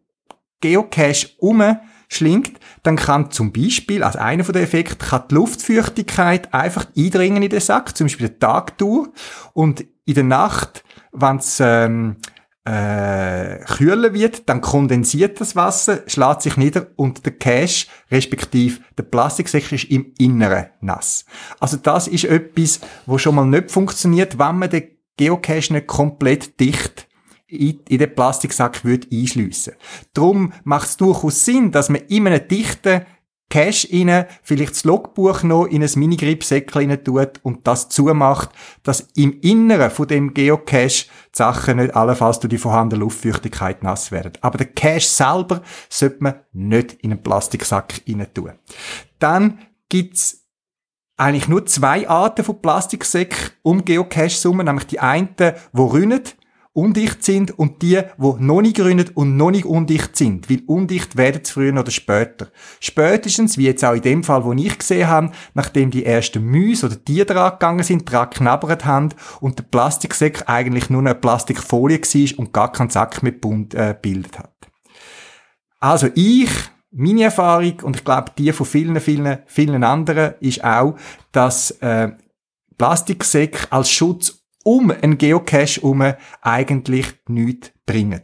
Geocache 0.60 1.30
umschlingt, 1.38 2.58
dann 2.82 2.96
kann 2.96 3.30
zum 3.30 3.52
Beispiel, 3.52 4.02
als 4.02 4.16
einer 4.16 4.44
von 4.44 4.54
den 4.54 4.62
Effekten, 4.62 4.98
kann 4.98 5.24
die 5.30 5.34
Luftfeuchtigkeit 5.34 6.54
einfach 6.54 6.86
eindringen 6.96 7.42
in 7.42 7.50
den 7.50 7.60
Sack, 7.60 7.96
zum 7.96 8.06
Beispiel 8.06 8.28
den 8.28 8.40
Tag 8.40 8.78
durch, 8.78 9.08
und 9.52 9.84
in 10.04 10.14
der 10.14 10.24
Nacht, 10.24 10.84
wenn 11.12 11.36
es 11.36 11.58
ähm, 11.60 12.16
äh, 12.64 13.58
kühler 13.64 14.14
wird, 14.14 14.48
dann 14.48 14.60
kondensiert 14.60 15.40
das 15.40 15.56
Wasser, 15.56 16.02
schlägt 16.06 16.42
sich 16.42 16.56
nieder 16.56 16.86
und 16.96 17.26
der 17.26 17.32
Cache, 17.32 17.86
respektive 18.10 18.80
der 18.96 19.02
Plastiksäcke 19.02 19.74
ist 19.74 19.90
im 19.90 20.12
Inneren 20.18 20.66
nass. 20.80 21.24
Also 21.58 21.76
das 21.76 22.06
ist 22.06 22.24
etwas, 22.24 22.80
wo 23.06 23.18
schon 23.18 23.34
mal 23.34 23.46
nicht 23.46 23.70
funktioniert, 23.70 24.38
wenn 24.38 24.58
man 24.58 24.70
den 24.70 24.88
Geocache 25.16 25.72
nicht 25.72 25.88
komplett 25.88 26.60
dicht 26.60 27.08
in, 27.52 27.80
in 27.88 27.98
den 27.98 28.14
Plastiksack 28.14 28.84
würde 28.84 29.08
einschliessen. 29.12 29.74
Drum 30.14 30.52
macht 30.64 30.88
es 30.88 30.96
durchaus 30.96 31.44
Sinn, 31.44 31.70
dass 31.70 31.88
man 31.88 32.02
in 32.08 32.26
einem 32.26 32.46
dichten 32.48 33.02
Cache 33.50 33.86
rein, 33.92 34.24
vielleicht 34.42 34.72
das 34.72 34.84
Logbuch 34.84 35.42
noch 35.42 35.66
in 35.66 35.82
ein 35.82 35.90
Mini-Gripsäckchen 35.94 37.04
tut 37.04 37.38
und 37.42 37.66
das 37.66 37.90
zumacht, 37.90 38.48
dass 38.82 39.08
im 39.14 39.40
Inneren 39.42 39.90
von 39.90 40.08
dem 40.08 40.32
Geocache 40.32 41.04
die 41.04 41.36
Sachen 41.36 41.76
nicht 41.76 41.94
allenfalls 41.94 42.40
durch 42.40 42.48
die 42.48 42.56
vorhandene 42.56 43.00
Luftfeuchtigkeit 43.00 43.82
nass 43.82 44.10
werden. 44.10 44.32
Aber 44.40 44.56
der 44.56 44.68
Cache 44.68 45.00
selber 45.00 45.60
sollte 45.90 46.16
man 46.20 46.34
nicht 46.52 46.94
in 47.02 47.12
einen 47.12 47.22
Plastiksack 47.22 48.00
rein 48.08 48.26
tun. 48.32 48.52
Dann 49.18 49.58
gibt's 49.90 50.46
eigentlich 51.18 51.46
nur 51.46 51.66
zwei 51.66 52.08
Arten 52.08 52.44
von 52.44 52.62
Plastiksäcken 52.62 53.50
um 53.60 53.84
Geocaches 53.84 54.42
herum, 54.44 54.64
nämlich 54.64 54.86
die 54.86 55.00
einen, 55.00 55.28
die 55.36 55.52
rinnen, 55.74 56.22
undicht 56.74 57.22
sind 57.22 57.58
und 57.58 57.82
die, 57.82 58.00
wo 58.16 58.36
noch 58.38 58.62
nicht 58.62 58.76
grünen 58.76 59.10
und 59.14 59.36
noch 59.36 59.50
nicht 59.50 59.66
undicht 59.66 60.16
sind, 60.16 60.48
weil 60.48 60.62
undicht 60.66 61.16
werden 61.16 61.44
sie 61.44 61.52
früher 61.52 61.78
oder 61.78 61.90
später. 61.90 62.48
Spätestens, 62.80 63.58
wie 63.58 63.66
jetzt 63.66 63.84
auch 63.84 63.92
in 63.92 64.00
dem 64.00 64.24
Fall, 64.24 64.44
wo 64.44 64.52
ich 64.52 64.78
gesehen 64.78 65.08
habe, 65.08 65.32
nachdem 65.52 65.90
die 65.90 66.06
ersten 66.06 66.42
Müsse 66.42 66.86
oder 66.86 67.04
Tiere 67.04 67.26
dran 67.26 67.52
gegangen 67.52 67.82
sind, 67.82 68.10
dran 68.10 68.30
knabbert 68.30 68.86
haben 68.86 69.10
und 69.40 69.58
der 69.58 69.64
Plastiksack 69.64 70.48
eigentlich 70.48 70.88
nur 70.88 71.00
eine 71.00 71.14
Plastikfolie 71.14 72.00
war 72.00 72.38
und 72.38 72.52
gar 72.52 72.72
keinen 72.72 72.90
Sack 72.90 73.22
mehr 73.22 73.32
bunt 73.32 73.74
äh, 73.74 73.94
bildet 74.00 74.38
hat. 74.38 74.52
Also 75.78 76.08
ich 76.14 76.48
meine 76.90 77.24
Erfahrung 77.24 77.80
und 77.82 77.96
ich 77.96 78.04
glaube 78.04 78.32
die 78.38 78.52
von 78.52 78.66
vielen, 78.66 78.98
vielen, 79.00 79.38
vielen 79.46 79.84
anderen 79.84 80.34
ist 80.40 80.64
auch, 80.64 80.96
dass 81.32 81.72
äh, 81.82 82.12
Plastiksäcke 82.78 83.70
als 83.70 83.90
Schutz 83.90 84.41
um 84.64 84.90
einen 84.90 85.18
Geocache 85.18 85.80
herum 85.80 86.14
eigentlich 86.40 87.06
nichts 87.28 87.72
bringen. 87.86 88.22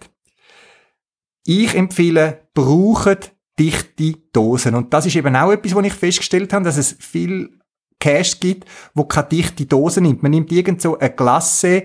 Ich 1.45 1.75
empfehle, 1.75 2.49
braucht 2.55 3.33
dichte 3.59 4.13
Dosen. 4.33 4.75
Und 4.75 4.93
das 4.93 5.07
ist 5.07 5.17
eben 5.17 5.35
auch 5.35 5.51
etwas, 5.51 5.75
was 5.75 5.87
ich 5.87 5.95
festgestellt 5.95 6.53
habe, 6.53 6.65
dass 6.65 6.77
es 6.77 6.97
viel 6.99 7.59
Cache 7.99 8.37
gibt, 8.39 8.69
wo 8.95 9.05
keine 9.05 9.29
dichte 9.29 9.67
Dose 9.67 10.01
nimmt. 10.01 10.23
Man 10.23 10.31
nimmt 10.31 10.53
irgend 10.53 10.81
so 10.81 10.99
eine 10.99 11.11
Glasse, 11.11 11.85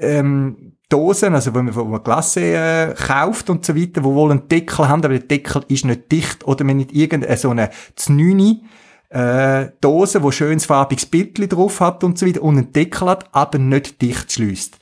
ähm, 0.00 0.74
Dosen, 0.88 1.34
also 1.34 1.54
wo 1.54 1.62
man, 1.62 1.74
wo 1.74 1.84
man 1.84 2.02
Glasse 2.02 2.40
äh, 2.40 2.94
kauft 2.94 3.50
und 3.50 3.64
so 3.64 3.76
weiter, 3.76 4.04
wo 4.04 4.14
wohl 4.14 4.30
einen 4.30 4.48
Deckel 4.48 4.88
haben, 4.88 5.04
aber 5.04 5.18
der 5.18 5.28
Deckel 5.28 5.64
ist 5.68 5.84
nicht 5.84 6.10
dicht 6.10 6.46
oder 6.46 6.64
man 6.64 6.78
nicht 6.78 6.92
irgendeine 6.92 7.36
so 7.36 7.50
eine 7.50 7.70
Znüni 7.94 8.62
äh, 9.10 9.68
Dose, 9.80 10.22
wo 10.22 10.30
schönes 10.30 10.66
farbiges 10.66 11.06
Bildchen 11.06 11.48
drauf 11.48 11.80
hat 11.80 12.04
und 12.04 12.18
so 12.18 12.26
weiter 12.26 12.42
und 12.42 12.58
einen 12.58 12.72
Deckel 12.72 13.08
hat, 13.08 13.28
aber 13.32 13.58
nicht 13.58 14.00
dicht 14.02 14.32
schließt. 14.32 14.78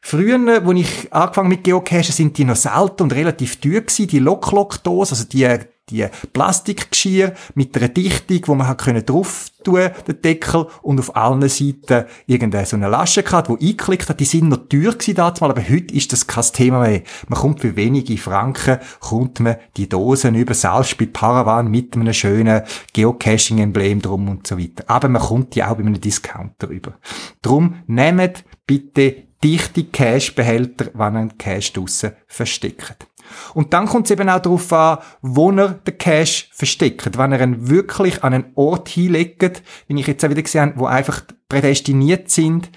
Früher, 0.00 0.64
wo 0.64 0.72
ich 0.72 1.12
angefangen 1.12 1.48
mit 1.48 1.64
Geocachen, 1.64 2.12
sind 2.12 2.38
die 2.38 2.44
noch 2.44 2.56
selten 2.56 3.02
und 3.02 3.12
relativ 3.12 3.60
teuer 3.60 3.80
gewesen, 3.80 4.06
die 4.06 4.20
Lock-Lock-Dose, 4.20 5.12
also 5.12 5.24
die 5.24 5.46
die 5.90 6.06
Plastikgeschirr 6.32 7.34
mit 7.54 7.76
einer 7.76 7.88
Dichtung, 7.88 8.40
wo 8.46 8.54
man 8.54 8.68
hat 8.68 8.78
können 8.78 9.04
drauf 9.04 9.46
tun, 9.64 9.90
den 10.06 10.22
Deckel, 10.22 10.66
und 10.82 10.98
auf 10.98 11.16
allen 11.16 11.48
Seiten 11.48 12.06
irgendeine 12.26 12.66
so 12.66 12.76
eine 12.76 12.88
Lasche 12.88 13.22
gehabt, 13.22 13.48
die 13.48 13.68
eingeklickt 13.68 14.08
hat. 14.08 14.20
Die 14.20 14.24
sind 14.24 14.48
noch 14.48 14.68
teuer 14.68 14.92
gewesen 14.92 15.14
damals, 15.14 15.42
aber 15.42 15.62
heute 15.62 15.94
ist 15.94 16.12
das 16.12 16.26
kein 16.26 16.44
Thema 16.52 16.80
mehr. 16.80 17.02
Man 17.28 17.40
kommt 17.40 17.60
für 17.60 17.76
wenige 17.76 18.16
Franken, 18.16 18.78
kommt 19.00 19.40
man 19.40 19.56
die 19.76 19.88
Dosen 19.88 20.34
über, 20.34 20.54
selbst 20.54 20.98
bei 20.98 21.06
Paravan 21.06 21.70
mit 21.70 21.94
einem 21.94 22.12
schönen 22.12 22.62
Geocaching-Emblem 22.92 24.02
drum 24.02 24.28
und 24.28 24.46
so 24.46 24.58
weiter. 24.58 24.84
Aber 24.86 25.08
man 25.08 25.22
kommt 25.22 25.54
die 25.54 25.64
auch 25.64 25.74
bei 25.74 25.82
einem 25.82 26.00
Discounter 26.00 26.68
über. 26.68 26.94
Drum 27.42 27.82
nehmt 27.86 28.44
bitte 28.66 29.28
dichte 29.42 29.84
Cash-Behälter, 29.84 30.90
wenn 30.94 31.16
einen 31.16 31.38
Cash 31.38 31.72
draussen 31.72 32.12
versteckt. 32.26 33.06
Und 33.54 33.72
dann 33.72 33.86
kommt 33.86 34.06
es 34.06 34.10
eben 34.10 34.28
auch 34.28 34.40
darauf 34.40 34.72
an, 34.72 34.98
wo 35.22 35.50
er 35.52 35.70
den 35.70 35.98
Cash 35.98 36.50
versteckt. 36.52 37.18
Wenn 37.18 37.32
er 37.32 37.40
ihn 37.40 37.68
wirklich 37.68 38.22
an 38.22 38.34
einen 38.34 38.52
Ort 38.54 38.88
hinlegt, 38.88 39.62
wie 39.86 40.00
ich 40.00 40.06
jetzt 40.06 40.24
auch 40.24 40.30
wieder 40.30 40.42
gesehen 40.42 40.70
habe, 40.70 40.80
wo 40.80 40.86
einfach 40.86 41.22
prädestiniert 41.48 42.30
sind, 42.30 42.70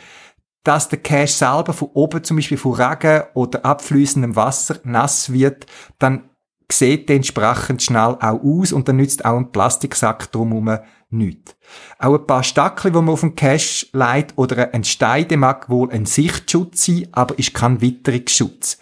dass 0.64 0.90
der 0.90 1.00
Cache 1.00 1.28
selber 1.28 1.74
von 1.74 1.90
oben 1.94 2.24
zum 2.24 2.38
Beispiel 2.38 2.58
von 2.58 2.74
Regen 2.74 3.24
oder 3.34 3.66
abfließendem 3.66 4.36
Wasser 4.36 4.80
nass 4.84 5.34
wird, 5.34 5.66
dann 5.98 6.30
sieht 6.72 7.10
der 7.10 7.18
entsprechend 7.18 7.82
schnell 7.82 8.18
auch 8.20 8.42
aus 8.44 8.72
und 8.72 8.88
dann 8.88 8.98
nützt 8.98 9.26
auch 9.26 9.38
ein 9.38 9.52
Plastiksack 9.52 10.32
drumherum 10.32 10.80
nichts. 11.10 11.56
Auch 12.00 12.18
ein 12.18 12.26
paar 12.26 12.44
Stackel, 12.44 12.92
die 12.92 12.98
man 12.98 13.10
auf 13.10 13.20
dem 13.20 13.36
Cache 13.36 13.88
leitet 13.92 14.38
oder 14.38 14.74
ein 14.74 14.84
Stein, 14.84 15.28
der 15.28 15.38
mag 15.38 15.70
wohl 15.70 15.92
ein 15.92 16.06
Sichtschutz 16.06 16.86
sein, 16.86 17.08
aber 17.12 17.38
ist 17.38 17.54
kein 17.54 17.82
Witterungsschutz. 17.82 18.78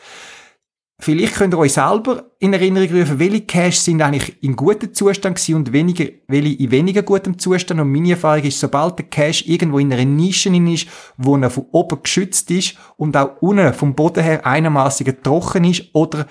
Vielleicht 1.02 1.36
könnt 1.36 1.54
ihr 1.54 1.58
euch 1.58 1.74
selber 1.74 2.26
in 2.40 2.52
Erinnerung 2.52 2.90
rufen, 2.90 3.20
welche 3.20 3.46
Caches 3.46 3.86
sind 3.86 4.02
eigentlich 4.02 4.36
in 4.44 4.58
gutem 4.58 4.94
Zustand 4.94 5.38
gewesen 5.38 5.56
und 5.56 5.72
weniger, 5.72 6.04
welche 6.28 6.62
in 6.62 6.72
weniger 6.72 7.04
gutem 7.04 7.40
Zustand. 7.40 7.80
Und 7.80 7.90
meine 7.90 8.12
Erfahrung 8.12 8.44
ist, 8.44 8.60
sobald 8.60 9.00
der 9.00 9.06
Cache 9.06 9.46
irgendwo 9.46 9.80
in 9.80 9.94
einer 9.94 10.04
Nische 10.04 10.50
ist, 10.50 10.88
wo 11.16 11.38
er 11.38 11.50
von 11.50 11.68
oben 11.72 12.04
geschützt 12.04 12.52
ist 12.52 12.76
und 12.98 13.16
auch 13.16 13.42
unten 13.42 13.74
vom 13.74 13.96
Boden 13.96 14.22
her 14.22 14.46
einigermaßen 14.46 15.24
trocken 15.24 15.64
ist 15.64 15.86
oder 15.94 16.28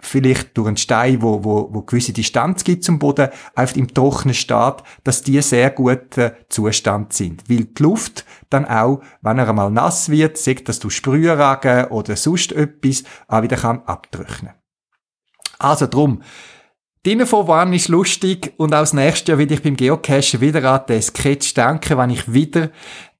vielleicht 0.00 0.56
durch 0.56 0.68
einen 0.68 0.76
Stein, 0.76 1.22
wo, 1.22 1.44
wo, 1.44 1.68
wo 1.72 1.82
gewisse 1.82 2.12
Distanz 2.12 2.64
gibt 2.64 2.84
zum 2.84 2.98
Boden, 2.98 3.28
einfach 3.54 3.76
im 3.76 3.92
trockenen 3.92 4.34
Staat, 4.34 4.82
dass 5.04 5.22
die 5.22 5.40
sehr 5.42 5.70
guten 5.70 6.32
Zustand 6.48 7.12
sind. 7.12 7.48
Weil 7.48 7.64
die 7.64 7.82
Luft 7.82 8.24
dann 8.48 8.64
auch, 8.64 9.00
wenn 9.22 9.38
er 9.38 9.48
einmal 9.48 9.70
nass 9.70 10.10
wird, 10.10 10.38
sagt 10.38 10.68
das 10.68 10.78
durch 10.78 10.96
Sprühregen 10.96 11.86
oder 11.86 12.16
sonst 12.16 12.52
etwas, 12.52 13.04
auch 13.28 13.42
wieder 13.42 13.56
kann 13.56 13.82
abtrocknen. 13.86 14.54
Also 15.58 15.86
drum, 15.86 16.22
die 17.06 17.12
Info 17.12 17.48
war 17.48 17.72
ist 17.72 17.88
lustig 17.88 18.52
und 18.58 18.74
auch 18.74 18.80
das 18.80 18.92
nächste 18.92 19.32
Jahr 19.32 19.38
werde 19.38 19.54
ich 19.54 19.62
beim 19.62 19.76
Geocachen 19.76 20.42
wieder 20.42 20.62
an 20.70 20.84
den 20.86 21.00
Sketch 21.00 21.54
denken, 21.54 21.96
wenn 21.96 22.10
ich 22.10 22.30
wieder 22.30 22.70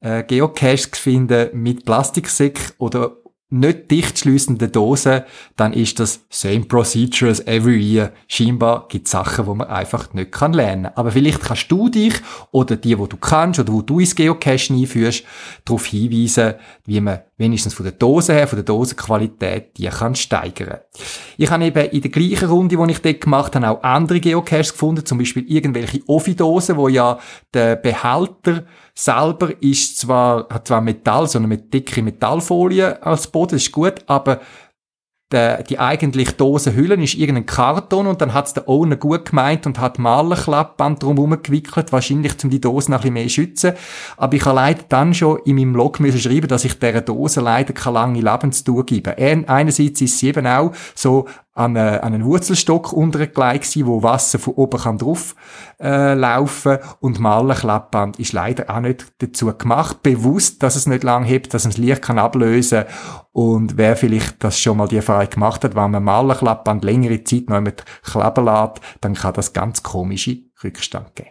äh, 0.00 0.22
Geocaches 0.22 0.90
finde 0.98 1.50
mit 1.54 1.86
Plastiksäck 1.86 2.74
oder 2.76 3.16
nicht 3.50 3.90
dicht 3.90 4.18
schließende 4.18 4.68
Dosen, 4.68 5.22
dann 5.56 5.72
ist 5.72 5.98
das 5.98 6.24
same 6.30 6.60
procedure 6.60 7.30
as 7.30 7.40
every 7.46 7.80
year. 7.80 8.12
Scheinbar 8.28 8.86
gibt 8.88 9.06
es 9.06 9.10
Sachen, 9.10 9.46
wo 9.46 9.54
man 9.54 9.66
einfach 9.66 10.14
nicht 10.14 10.30
kann 10.30 10.52
lernen. 10.52 10.90
Aber 10.94 11.10
vielleicht 11.10 11.40
kannst 11.40 11.70
du 11.70 11.88
dich 11.88 12.14
oder 12.52 12.76
die, 12.76 12.98
wo 12.98 13.06
du 13.06 13.16
kannst 13.16 13.58
oder 13.58 13.72
wo 13.72 13.82
du 13.82 13.98
ins 13.98 14.14
Geocachen 14.14 14.76
einführst, 14.76 15.24
darauf 15.64 15.84
hinweisen, 15.86 16.54
wie 16.86 17.00
man 17.00 17.20
wenigstens 17.38 17.74
von 17.74 17.84
der 17.84 17.92
Dose 17.92 18.34
her, 18.34 18.46
von 18.46 18.58
der 18.58 18.64
Dosenqualität, 18.64 19.76
die 19.78 19.86
kann 19.86 20.14
steigern. 20.14 20.78
Ich 21.36 21.50
habe 21.50 21.64
eben 21.64 21.90
in 21.90 22.02
der 22.02 22.10
gleichen 22.10 22.48
Runde, 22.48 22.76
die 22.76 22.92
ich 22.92 23.00
dort 23.00 23.20
gemacht 23.20 23.56
habe, 23.56 23.68
auch 23.68 23.82
andere 23.82 24.20
Geocaches 24.20 24.72
gefunden, 24.72 25.04
zum 25.04 25.18
Beispiel 25.18 25.44
irgendwelche 25.50 26.02
Offi-Dosen, 26.06 26.76
wo 26.76 26.88
ja 26.88 27.18
der 27.52 27.76
Behälter 27.76 28.64
selber 28.94 29.50
ist 29.62 29.98
zwar, 29.98 30.48
hat 30.48 30.68
zwar 30.68 30.81
Metall, 30.81 31.26
sondern 31.26 31.50
mit 31.50 31.72
dicke 31.72 32.03
Metallfolie 32.03 33.03
als 33.03 33.26
Boden, 33.26 33.57
ist 33.57 33.72
gut, 33.72 34.05
aber 34.07 34.40
der, 35.31 35.62
die 35.62 35.79
eigentlich 35.79 36.33
Dosenhülle 36.33 36.96
ist 36.96 37.14
irgendein 37.14 37.46
Karton 37.46 38.09
und 38.09 38.20
dann 38.20 38.35
hat's 38.35 38.53
der 38.53 38.68
Owner 38.68 38.96
gut 38.96 39.26
gemeint 39.26 39.64
und 39.64 39.79
hat 39.79 39.98
Malerklappband 39.98 41.03
drumherum 41.03 41.40
gewickelt, 41.40 41.92
wahrscheinlich 41.92 42.33
um 42.42 42.50
die 42.50 42.61
Dosen 42.61 42.92
ein 42.92 42.98
bisschen 42.98 43.14
mehr 43.14 43.29
schützen. 43.29 43.74
Aber 44.16 44.35
ich 44.35 44.44
habe 44.44 44.57
leider 44.57 44.83
dann 44.88 45.14
schon 45.14 45.38
in 45.44 45.57
meinem 45.57 45.72
Blog 45.72 46.00
müssen 46.00 46.18
schreiben, 46.18 46.48
dass 46.48 46.64
ich 46.64 46.79
dieser 46.79 47.00
Dose 47.00 47.40
leider 47.40 47.72
keine 47.72 47.94
lange 47.94 48.20
Lebensdauer 48.20 48.85
gebe. 48.85 49.16
Einerseits 49.16 50.00
ist 50.00 50.18
sie 50.18 50.29
eben 50.29 50.46
auch 50.46 50.72
so 50.96 51.26
an, 51.52 51.76
eine, 51.76 52.02
an 52.02 52.14
einen 52.14 52.24
Wurzelstock 52.24 52.92
untergelegt 52.92 53.64
gewesen, 53.64 53.86
wo 53.86 54.02
Wasser 54.02 54.38
von 54.38 54.54
oben 54.54 54.80
kann 54.80 54.98
drauf 54.98 55.34
äh, 55.80 56.14
laufen. 56.14 56.78
Und 57.00 57.18
Malerklappband 57.18 58.18
ist 58.18 58.32
leider 58.32 58.70
auch 58.70 58.80
nicht 58.80 59.12
dazu 59.18 59.52
gemacht, 59.56 60.02
bewusst, 60.02 60.62
dass 60.62 60.76
es 60.76 60.86
nicht 60.86 61.02
lang 61.02 61.24
hebt, 61.24 61.52
dass 61.52 61.64
es 61.64 61.74
das 61.74 61.78
Licht 61.78 62.02
kann 62.02 62.18
ablösen. 62.18 62.84
Und 63.32 63.76
wer 63.76 63.96
vielleicht 63.96 64.42
das 64.44 64.60
schon 64.60 64.76
mal 64.76 64.88
die 64.88 64.96
Erfahrung 64.96 65.30
gemacht 65.30 65.64
hat, 65.64 65.74
wenn 65.74 65.90
man 65.90 66.04
Malerklappband 66.04 66.84
längere 66.84 67.24
Zeit 67.24 67.48
noch 67.48 67.60
mit 67.60 67.84
klappen 68.02 68.44
lässt, 68.44 68.80
dann 69.00 69.14
kann 69.14 69.34
das 69.34 69.52
ganz 69.52 69.82
komische 69.82 70.38
Rückstand 70.62 71.14
geben. 71.16 71.30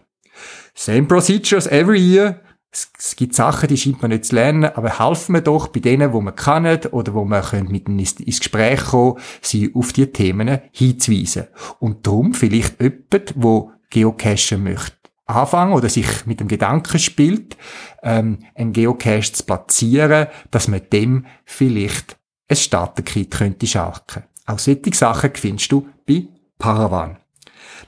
Same 0.73 1.03
procedures 1.03 1.67
every 1.67 1.99
year 1.99 2.41
es, 2.71 3.15
gibt 3.15 3.35
Sachen, 3.35 3.67
die 3.67 3.77
scheint 3.77 4.01
man 4.01 4.11
nicht 4.11 4.25
zu 4.25 4.35
lernen, 4.35 4.65
aber 4.65 4.99
helfen 4.99 5.33
wir 5.33 5.41
doch 5.41 5.69
bei 5.69 5.79
denen, 5.79 6.13
wo 6.13 6.21
man 6.21 6.35
kann 6.35 6.65
oder 6.91 7.13
wo 7.13 7.25
man 7.25 7.43
mit 7.69 7.89
ihnen 7.89 7.99
ins, 7.99 8.39
Gespräch 8.39 8.85
kommen, 8.85 9.19
sie 9.41 9.73
auf 9.73 9.91
die 9.93 10.07
Themen 10.07 10.59
hinzuweisen. 10.71 11.47
Und 11.79 12.05
darum 12.05 12.33
vielleicht 12.33 12.79
jemand, 12.81 13.33
wo 13.35 13.71
Geocachen 13.89 14.63
möchte 14.63 14.99
anfangen 15.25 15.73
oder 15.73 15.89
sich 15.89 16.25
mit 16.25 16.39
dem 16.39 16.47
Gedanken 16.47 16.99
spielt, 16.99 17.55
ähm, 18.01 18.39
einen 18.55 18.73
Geocache 18.73 19.31
zu 19.31 19.43
platzieren, 19.43 20.27
dass 20.51 20.67
man 20.67 20.81
dem 20.91 21.25
vielleicht 21.45 22.17
ein 22.47 22.55
Starterkit 22.57 23.31
könnte 23.31 23.67
schalken. 23.67 24.23
Auch 24.47 24.59
solche 24.59 24.93
Sachen 24.93 25.31
findest 25.35 25.71
du 25.71 25.87
bei 26.07 26.27
Paravan. 26.57 27.18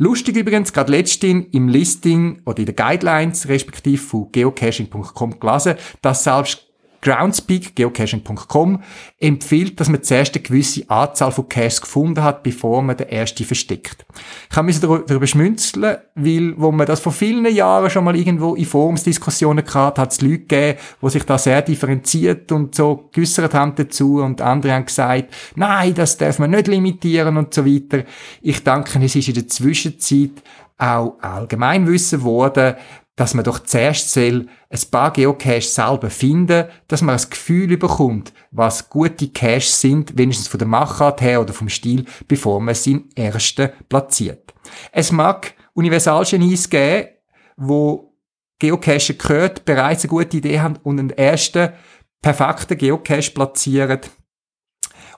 Lustig 0.01 0.35
übrigens, 0.35 0.73
gerade 0.73 0.91
letztens 0.91 1.45
im 1.51 1.67
Listing 1.67 2.41
oder 2.47 2.57
in 2.57 2.65
den 2.65 2.75
Guidelines 2.75 3.47
respektive 3.47 4.01
von 4.01 4.31
geocaching.com 4.31 5.39
gelesen, 5.39 5.75
dass 6.01 6.23
selbst 6.23 6.70
Groundspeak, 7.01 7.75
geocaching.com, 7.75 8.83
empfiehlt, 9.19 9.79
dass 9.79 9.89
man 9.89 10.03
zuerst 10.03 10.35
eine 10.35 10.43
gewisse 10.43 10.87
Anzahl 10.89 11.31
von 11.31 11.49
Caches 11.49 11.81
gefunden 11.81 12.23
hat, 12.23 12.43
bevor 12.43 12.81
man 12.83 12.95
den 12.95 13.09
ersten 13.09 13.43
versteckt. 13.43 14.05
Ich 14.49 14.55
habe 14.55 14.67
mich 14.67 14.79
darüber 14.79 15.25
schmunzeln, 15.25 15.97
weil, 16.15 16.53
wo 16.57 16.71
man 16.71 16.85
das 16.85 16.99
vor 16.99 17.11
vielen 17.11 17.45
Jahren 17.53 17.89
schon 17.89 18.03
mal 18.03 18.15
irgendwo 18.15 18.55
in 18.55 18.65
Forumsdiskussionen 18.65 19.65
gehabt 19.65 19.97
hat, 19.97 20.11
es 20.11 20.21
Leute 20.21 20.39
gegeben, 20.39 20.79
die 21.01 21.09
sich 21.09 21.23
da 21.23 21.37
sehr 21.37 21.61
differenziert 21.63 22.51
und 22.51 22.75
so 22.75 23.09
geäussert 23.11 23.53
haben 23.53 23.73
dazu 23.75 24.21
und 24.21 24.41
andere 24.41 24.73
haben 24.73 24.85
gesagt, 24.85 25.33
nein, 25.55 25.93
das 25.95 26.17
darf 26.17 26.37
man 26.37 26.51
nicht 26.51 26.67
limitieren 26.67 27.37
und 27.37 27.53
so 27.53 27.65
weiter. 27.65 28.03
Ich 28.41 28.63
denke, 28.63 29.03
es 29.03 29.15
ist 29.15 29.27
in 29.27 29.33
der 29.33 29.47
Zwischenzeit 29.47 30.43
auch 30.77 31.17
Allgemeinwissen 31.21 32.23
worden, 32.23 32.75
dass 33.15 33.33
man 33.33 33.43
doch 33.43 33.59
zuerst 33.59 34.11
soll 34.11 34.47
ein 34.69 34.79
paar 34.89 35.11
Geocaches 35.11 35.75
selber 35.75 36.09
finden, 36.09 36.65
dass 36.87 37.01
man 37.01 37.15
das 37.15 37.29
Gefühl 37.29 37.77
bekommt, 37.77 38.33
was 38.51 38.89
gute 38.89 39.29
Caches 39.29 39.81
sind, 39.81 40.17
wenigstens 40.17 40.47
von 40.47 40.57
der 40.57 40.67
Machart 40.67 41.21
her 41.21 41.41
oder 41.41 41.53
vom 41.53 41.69
Stil, 41.69 42.05
bevor 42.27 42.59
man 42.61 42.75
sie 42.75 42.93
im 42.93 43.09
ersten 43.15 43.69
platziert. 43.89 44.53
Es 44.91 45.11
mag 45.11 45.53
Universalgenies 45.73 46.69
geben, 46.69 47.09
wo 47.57 48.15
Geocache 48.59 49.15
gehört, 49.15 49.65
bereits 49.65 50.03
eine 50.03 50.09
gute 50.09 50.37
Idee 50.37 50.59
haben 50.59 50.77
und 50.83 50.99
einen 50.99 51.09
ersten 51.09 51.73
perfekten 52.21 52.77
Geocache 52.77 53.31
platzieren, 53.31 54.01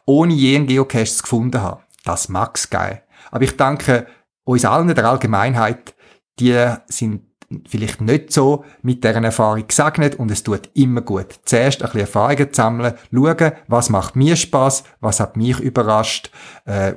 ohne 0.05 0.33
je 0.33 0.55
einen 0.55 0.67
Geocache 0.67 1.21
gefunden 1.21 1.61
haben. 1.61 1.83
Das 2.05 2.29
mag's 2.29 2.69
geil. 2.69 3.03
Aber 3.31 3.43
ich 3.43 3.55
denke, 3.55 4.07
uns 4.43 4.65
allen, 4.65 4.93
der 4.93 5.05
Allgemeinheit, 5.05 5.95
die 6.39 6.73
sind 6.87 7.32
vielleicht 7.67 8.01
nicht 8.01 8.31
so 8.31 8.65
mit 8.81 9.03
deren 9.03 9.23
Erfahrung 9.23 9.67
gesegnet 9.67 10.15
und 10.15 10.31
es 10.31 10.43
tut 10.43 10.69
immer 10.73 11.01
gut. 11.01 11.39
Zuerst 11.45 11.81
ein 11.81 11.87
bisschen 11.87 12.01
Erfahrungen 12.01 12.49
sammeln, 12.51 12.93
schauen, 13.11 13.51
was 13.67 13.89
macht 13.89 14.15
mir 14.15 14.35
Spaß, 14.35 14.83
was 14.99 15.19
hat 15.19 15.37
mich 15.37 15.59
überrascht, 15.59 16.31
äh, 16.65 16.93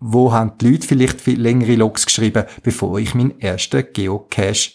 wo 0.00 0.32
haben 0.32 0.58
die 0.58 0.70
Leute 0.70 0.86
vielleicht 0.86 1.20
viel 1.20 1.40
längere 1.40 1.76
Logs 1.76 2.06
geschrieben, 2.06 2.44
bevor 2.62 2.98
ich 2.98 3.14
meinen 3.14 3.40
ersten 3.40 3.86
Geocache 3.92 4.72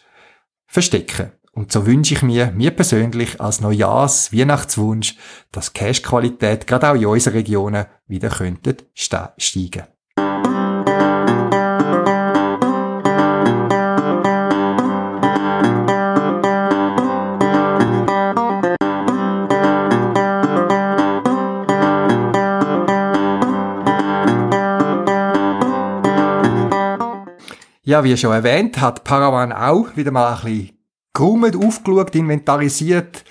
verstecke. 0.68 1.34
Und 1.52 1.72
so 1.72 1.86
wünsche 1.86 2.14
ich 2.14 2.22
mir, 2.22 2.52
mir 2.52 2.72
persönlich 2.72 3.42
als 3.42 3.60
Neujahrs 3.60 4.32
Weihnachtswunsch, 4.32 5.18
dass 5.52 5.74
Cache-Qualität 5.74 6.68
gerade 6.68 6.90
auch 6.90 6.96
in 6.96 7.06
unseren 7.06 7.34
Regionen 7.34 7.86
wieder 8.08 8.30
könnte 8.30 8.78
steigen. 8.94 9.84
Ja, 27.90 28.04
wie 28.04 28.16
schon 28.16 28.34
erwähnt, 28.34 28.80
hat 28.80 29.04
Paravan 29.04 29.52
auch 29.52 29.98
wieder 29.98 30.12
mal 30.12 30.32
ein 30.32 30.44
bisschen 30.44 30.78
geräumt, 31.12 31.56
aufgeschaut, 31.56 32.14
inventarisiert 32.14 33.24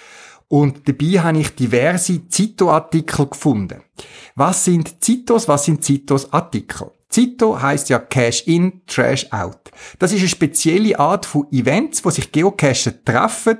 und 0.49 0.89
dabei 0.89 1.21
habe 1.21 1.39
ich 1.39 1.55
diverse 1.55 2.27
Zito-Artikel 2.27 3.27
gefunden. 3.29 3.85
Was 4.35 4.65
sind 4.65 5.01
Zitos? 5.01 5.47
Was 5.47 5.65
sind 5.65 5.85
Zitos-Artikel? 5.85 6.91
Zito 7.09 7.63
heißt 7.63 7.89
ja 7.89 8.01
Cash 8.01 8.49
in, 8.49 8.83
Trash 8.89 9.33
out. 9.33 9.71
Das 10.01 10.11
ist 10.11 10.19
eine 10.19 10.29
spezielle 10.29 10.99
Art 10.99 11.25
von 11.25 11.47
Events, 11.53 12.05
wo 12.05 12.11
sich 12.11 12.33
Geocacher 12.33 13.05
treffen 13.05 13.59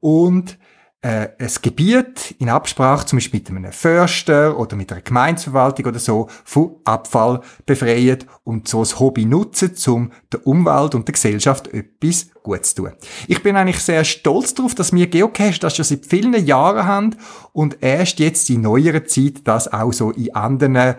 und 0.00 0.56
äh, 1.02 1.28
ein 1.38 1.50
Gebiet 1.62 2.34
in 2.38 2.50
Absprache 2.50 3.06
zum 3.06 3.16
Beispiel 3.16 3.40
mit 3.40 3.48
einem 3.48 3.72
Förster 3.72 4.58
oder 4.58 4.76
mit 4.76 4.92
einer 4.92 5.00
Gemeinsverwaltung 5.00 5.86
oder 5.86 5.98
so 5.98 6.28
von 6.44 6.76
Abfall 6.84 7.40
befreien 7.64 8.18
und 8.44 8.68
so 8.68 8.82
ein 8.82 8.98
Hobby 8.98 9.24
nutzen, 9.24 9.72
um 9.86 10.12
der 10.30 10.46
Umwelt 10.46 10.94
und 10.94 11.08
der 11.08 11.14
Gesellschaft 11.14 11.68
etwas 11.68 12.30
Gutes 12.42 12.74
zu 12.74 12.82
tun. 12.82 12.92
Ich 13.28 13.42
bin 13.42 13.56
eigentlich 13.56 13.80
sehr 13.80 14.04
stolz 14.04 14.52
darauf, 14.52 14.74
dass 14.74 14.92
wir 14.92 15.06
Geocache 15.06 15.58
das 15.58 15.76
schon 15.76 15.86
seit 15.86 16.04
vielen 16.04 16.34
Jahren 16.44 16.86
haben 16.86 17.16
und 17.52 17.78
erst 17.80 18.18
jetzt 18.18 18.50
in 18.50 18.60
neuerer 18.60 19.04
Zeit 19.04 19.40
das 19.44 19.72
auch 19.72 19.92
so 19.92 20.10
in 20.10 20.34
anderen 20.34 20.96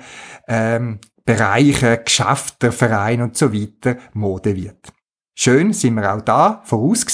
ähm, 0.47 0.99
Bereichen, 1.25 1.99
Geschäften, 2.03 2.71
Vereinen 2.71 3.23
und 3.23 3.37
so 3.37 3.53
weiter 3.53 3.97
Mode 4.13 4.55
wird. 4.55 4.91
Schön 5.35 5.73
sind 5.73 5.93
wir 5.95 6.13
auch 6.13 6.21
da 6.21 6.61
voraus 6.65 7.05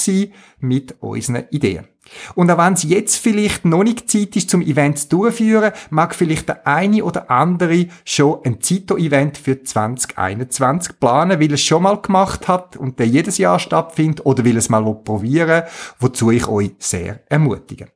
mit 0.58 0.96
unseren 1.00 1.44
Ideen. 1.50 1.86
Und 2.34 2.50
auch 2.50 2.58
wenn 2.58 2.74
es 2.74 2.82
jetzt 2.82 3.16
vielleicht 3.16 3.64
noch 3.64 3.84
nicht 3.84 4.10
Zeit 4.10 4.36
ist, 4.36 4.50
zum 4.50 4.62
Event 4.62 5.12
durchführen, 5.12 5.72
mag 5.90 6.14
vielleicht 6.14 6.48
der 6.48 6.66
eine 6.66 7.04
oder 7.04 7.30
andere 7.30 7.86
schon 8.04 8.40
ein 8.44 8.60
Zito-Event 8.60 9.38
für 9.38 9.62
2021 9.62 11.00
planen, 11.00 11.40
weil 11.40 11.52
es 11.52 11.62
schon 11.62 11.82
mal 11.82 12.00
gemacht 12.00 12.48
hat 12.48 12.76
und 12.76 12.98
der 12.98 13.06
jedes 13.06 13.38
Jahr 13.38 13.58
stattfindet 13.58 14.24
oder 14.24 14.44
will 14.44 14.56
es 14.56 14.68
mal 14.68 14.84
probieren, 14.94 15.64
wozu 15.98 16.30
ich 16.30 16.46
euch 16.48 16.72
sehr 16.78 17.20
ermutige. 17.28 17.88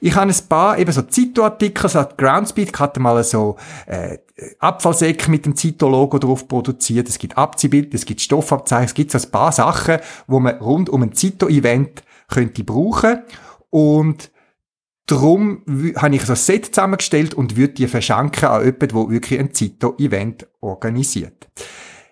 Ich 0.00 0.14
habe 0.14 0.30
ein 0.30 0.48
paar 0.48 0.78
eben 0.78 0.92
so 0.92 1.02
Zito-Artikel, 1.02 1.88
so 1.88 2.04
Groundspeed 2.16 2.78
hatte 2.78 3.00
mal 3.00 3.22
so 3.24 3.56
äh, 3.86 4.18
Abfallsäcke 4.58 5.30
mit 5.30 5.46
dem 5.46 5.56
Zito-Logo 5.56 6.18
drauf 6.18 6.46
produziert, 6.46 7.08
es 7.08 7.18
gibt 7.18 7.38
Abziehbilder, 7.38 7.94
es 7.94 8.04
gibt 8.04 8.20
Stoffabzeichen, 8.20 8.86
es 8.86 8.94
gibt 8.94 9.12
so 9.12 9.18
ein 9.18 9.30
paar 9.30 9.52
Sachen, 9.52 9.98
wo 10.26 10.40
man 10.40 10.58
rund 10.58 10.90
um 10.90 11.02
ein 11.02 11.12
Zito-Event 11.12 12.02
könnte 12.28 12.64
brauchen 12.64 13.22
und 13.74 14.30
Darum 15.06 15.62
habe 15.96 16.16
ich 16.16 16.22
so 16.22 16.32
ein 16.32 16.36
Set 16.36 16.66
zusammengestellt 16.66 17.34
und 17.34 17.58
würde 17.58 17.74
die 17.74 17.88
verschenken 17.88 18.48
an 18.48 18.64
jemanden, 18.64 18.88
der 18.88 19.10
wirklich 19.10 19.38
ein 19.38 19.52
Zito-Event 19.52 20.46
organisiert. 20.62 21.46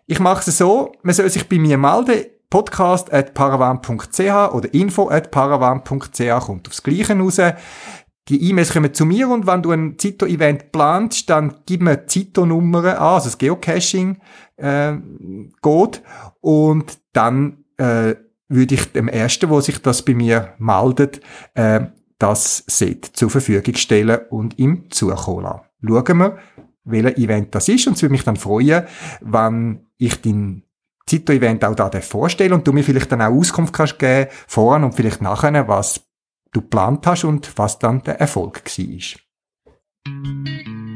Ich 0.07 0.21
mache 0.21 0.51
es 0.51 0.59
so, 0.59 0.93
man 1.03 1.15
soll 1.15 1.31
sich 1.31 1.49
bei 1.49 1.59
mir 1.59 1.79
melden, 1.79 2.27
podcast 2.51 3.11
at 3.11 3.33
paravan.ch 3.33 4.21
oder 4.53 4.75
info 4.75 5.09
at 5.09 5.31
paravan.ch 5.31 6.45
kommt 6.45 6.69
aufs 6.69 6.83
Gleiche 6.83 7.19
raus. 7.19 7.41
Die 8.29 8.51
E-Mails 8.51 8.75
kommen 8.75 8.93
zu 8.93 9.07
mir 9.07 9.31
und 9.31 9.47
wenn 9.47 9.63
du 9.63 9.71
ein 9.71 9.99
Zito-Event 9.99 10.71
planst, 10.71 11.31
dann 11.31 11.61
gib 11.65 11.81
mir 11.81 12.07
Zito-Nummern 12.07 12.85
an, 12.85 12.97
also 12.99 13.29
das 13.29 13.39
Geocaching 13.39 14.21
äh, 14.57 14.93
geht 15.63 16.03
und 16.43 16.99
dann 17.15 17.65
äh, 17.79 18.17
würde 18.55 18.75
ich 18.75 18.93
dem 18.93 19.09
Ersten, 19.09 19.51
wo 19.51 19.61
sich 19.61 19.81
das 19.81 20.03
bei 20.03 20.15
mir 20.15 20.55
meldet, 20.59 21.21
äh, 21.55 21.87
das 22.19 22.65
Set 22.67 23.05
zur 23.05 23.31
Verfügung 23.31 23.75
stellen 23.75 24.21
und 24.31 24.59
ihm 24.59 24.91
zukommen 24.91 25.45
lassen. 25.45 25.61
Schauen 25.85 26.19
wir, 26.19 26.39
welches 26.85 27.17
Event 27.17 27.55
das 27.55 27.69
ist 27.69 27.87
und 27.87 27.95
es 27.95 28.03
würde 28.03 28.13
mich 28.13 28.25
dann 28.25 28.37
freuen, 28.37 28.85
wenn 29.21 29.87
ich 29.99 30.21
den 30.21 30.65
Zito-Event 31.07 31.65
auch 31.65 31.75
da 31.75 31.91
vorstelle 32.01 32.55
und 32.55 32.67
du 32.67 32.73
mir 32.73 32.85
vielleicht 32.85 33.11
dann 33.11 33.23
auch 33.23 33.33
Auskunft 33.33 33.73
kannst 33.73 33.99
geben, 33.99 34.31
voran 34.47 34.85
und 34.85 34.95
vielleicht 34.95 35.21
nachher, 35.21 35.69
was 35.69 36.01
du 36.53 36.61
geplant 36.61 37.07
hast 37.07 37.25
und 37.25 37.59
was 37.59 37.79
dann 37.79 38.03
der 38.03 38.21
Erfolg 38.21 38.63
war. 38.65 40.92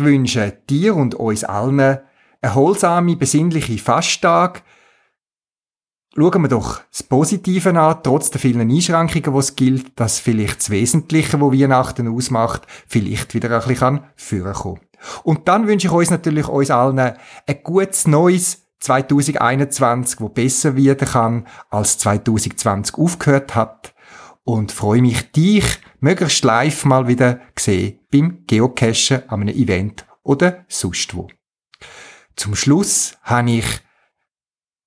Ich 0.00 0.06
wünsche 0.06 0.56
dir 0.70 0.96
und 0.96 1.14
uns 1.14 1.44
allen 1.44 1.98
erholsame, 2.40 3.16
besinnliche 3.16 3.76
Fasttag. 3.76 4.62
Schauen 6.16 6.40
wir 6.40 6.48
doch 6.48 6.80
das 6.90 7.02
Positive 7.02 7.78
an, 7.78 8.02
trotz 8.02 8.30
der 8.30 8.40
vielen 8.40 8.70
Einschränkungen, 8.70 9.34
die 9.34 9.38
es 9.38 9.56
gilt, 9.56 10.00
dass 10.00 10.18
vielleicht 10.18 10.60
das 10.60 10.70
Wesentliche, 10.70 11.38
wo 11.38 11.52
Weihnachten 11.52 12.08
ausmacht, 12.08 12.62
vielleicht 12.88 13.34
wieder 13.34 13.50
ein 13.50 13.68
bisschen 13.68 14.00
führen 14.16 14.54
kann. 14.54 14.80
Und 15.22 15.48
dann 15.48 15.66
wünsche 15.66 15.88
ich 15.88 15.92
uns 15.92 16.08
natürlich 16.08 16.48
uns 16.48 16.70
allen 16.70 16.98
ein 16.98 17.62
gutes 17.62 18.06
neues 18.06 18.68
2021, 18.78 20.18
wo 20.22 20.30
besser 20.30 20.76
werden 20.76 21.08
kann, 21.08 21.46
als 21.68 21.98
2020 21.98 22.94
aufgehört 22.94 23.54
hat. 23.54 23.92
Und 24.52 24.72
freue 24.72 25.00
mich, 25.00 25.30
dich 25.30 25.64
möglichst 26.00 26.42
live 26.42 26.84
mal 26.84 27.06
wieder 27.06 27.40
sehen 27.56 28.00
beim 28.10 28.42
Geocachen 28.48 29.28
an 29.28 29.42
einem 29.42 29.54
Event 29.54 30.04
oder 30.24 30.64
sonst 30.66 31.14
wo. 31.14 31.28
Zum 32.34 32.56
Schluss 32.56 33.16
habe 33.22 33.48
ich 33.48 33.64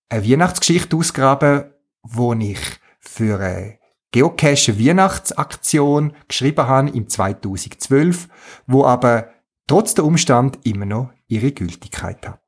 eine 0.09 0.29
Weihnachtsgeschichte 0.29 0.97
ausgraben, 0.97 1.71
wo 2.01 2.33
ich 2.33 2.59
für 2.99 3.39
eine 3.39 3.79
Geocache 4.11 4.77
Weihnachtsaktion 4.77 6.13
geschrieben 6.27 6.67
habe 6.67 6.89
im 6.89 7.07
2012, 7.07 8.27
wo 8.67 8.83
aber 8.83 9.29
trotz 9.65 9.93
der 9.93 10.03
Umstand 10.03 10.59
immer 10.65 10.85
noch 10.85 11.13
ihre 11.27 11.53
Gültigkeit 11.53 12.27
hat. 12.27 12.41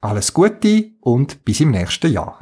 Alles 0.00 0.32
Gute 0.32 0.92
und 1.00 1.44
bis 1.44 1.58
im 1.58 1.72
nächsten 1.72 2.12
Jahr. 2.12 2.41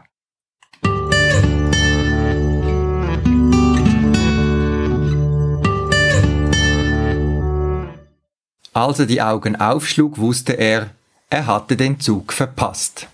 Als 8.73 9.01
er 9.01 9.07
die 9.07 9.21
Augen 9.21 9.57
aufschlug, 9.57 10.19
wusste 10.19 10.53
er, 10.53 10.91
er 11.29 11.47
hatte 11.47 11.77
den 11.77 11.99
Zug 11.99 12.33
verpasst. 12.33 13.09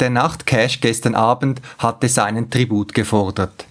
Der 0.00 0.10
Nachtcash 0.10 0.80
gestern 0.80 1.14
Abend 1.14 1.60
hatte 1.78 2.08
seinen 2.08 2.50
Tribut 2.50 2.94
gefordert. 2.94 3.66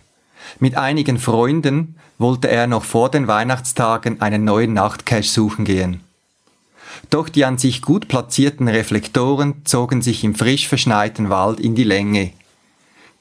Mit 0.60 0.76
einigen 0.78 1.18
Freunden 1.18 1.96
wollte 2.18 2.48
er 2.48 2.68
noch 2.68 2.84
vor 2.84 3.10
den 3.10 3.28
Weihnachtstagen 3.28 4.22
einen 4.22 4.46
neuen 4.46 4.74
Nachtcash 4.74 5.30
suchen 5.30 5.66
gehen. 5.66 6.02
Doch 7.10 7.28
die 7.28 7.44
an 7.44 7.58
sich 7.58 7.82
gut 7.82 8.08
platzierten 8.08 8.68
Reflektoren 8.68 9.66
zogen 9.66 10.02
sich 10.02 10.24
im 10.24 10.36
frisch 10.36 10.68
verschneiten 10.68 11.30
Wald 11.30 11.60
in 11.60 11.76
die 11.76 11.84
Länge. 11.84 12.32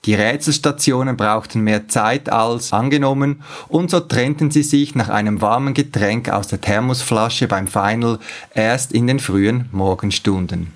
Die 0.04 0.14
Rätselstationen 0.14 1.16
brauchten 1.16 1.60
mehr 1.60 1.86
Zeit 1.86 2.28
als 2.28 2.72
angenommen 2.72 3.44
und 3.68 3.88
so 3.88 4.00
trennten 4.00 4.50
sie 4.50 4.64
sich 4.64 4.96
nach 4.96 5.08
einem 5.08 5.40
warmen 5.40 5.74
Getränk 5.74 6.28
aus 6.28 6.48
der 6.48 6.60
Thermosflasche 6.60 7.46
beim 7.46 7.68
Final 7.68 8.18
erst 8.52 8.90
in 8.90 9.06
den 9.06 9.20
frühen 9.20 9.68
Morgenstunden. 9.70 10.72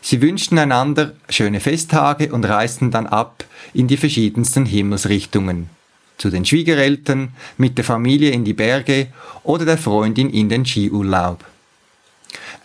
Sie 0.00 0.20
wünschten 0.20 0.58
einander 0.58 1.12
schöne 1.28 1.60
Festtage 1.60 2.32
und 2.32 2.44
reisten 2.44 2.90
dann 2.90 3.06
ab 3.06 3.44
in 3.74 3.86
die 3.86 3.96
verschiedensten 3.96 4.66
Himmelsrichtungen. 4.66 5.70
Zu 6.16 6.30
den 6.30 6.44
Schwiegereltern, 6.44 7.28
mit 7.58 7.78
der 7.78 7.84
Familie 7.84 8.30
in 8.30 8.44
die 8.44 8.54
Berge 8.54 9.06
oder 9.44 9.66
der 9.66 9.78
Freundin 9.78 10.30
in 10.30 10.48
den 10.48 10.66
Skiurlaub. 10.66 11.44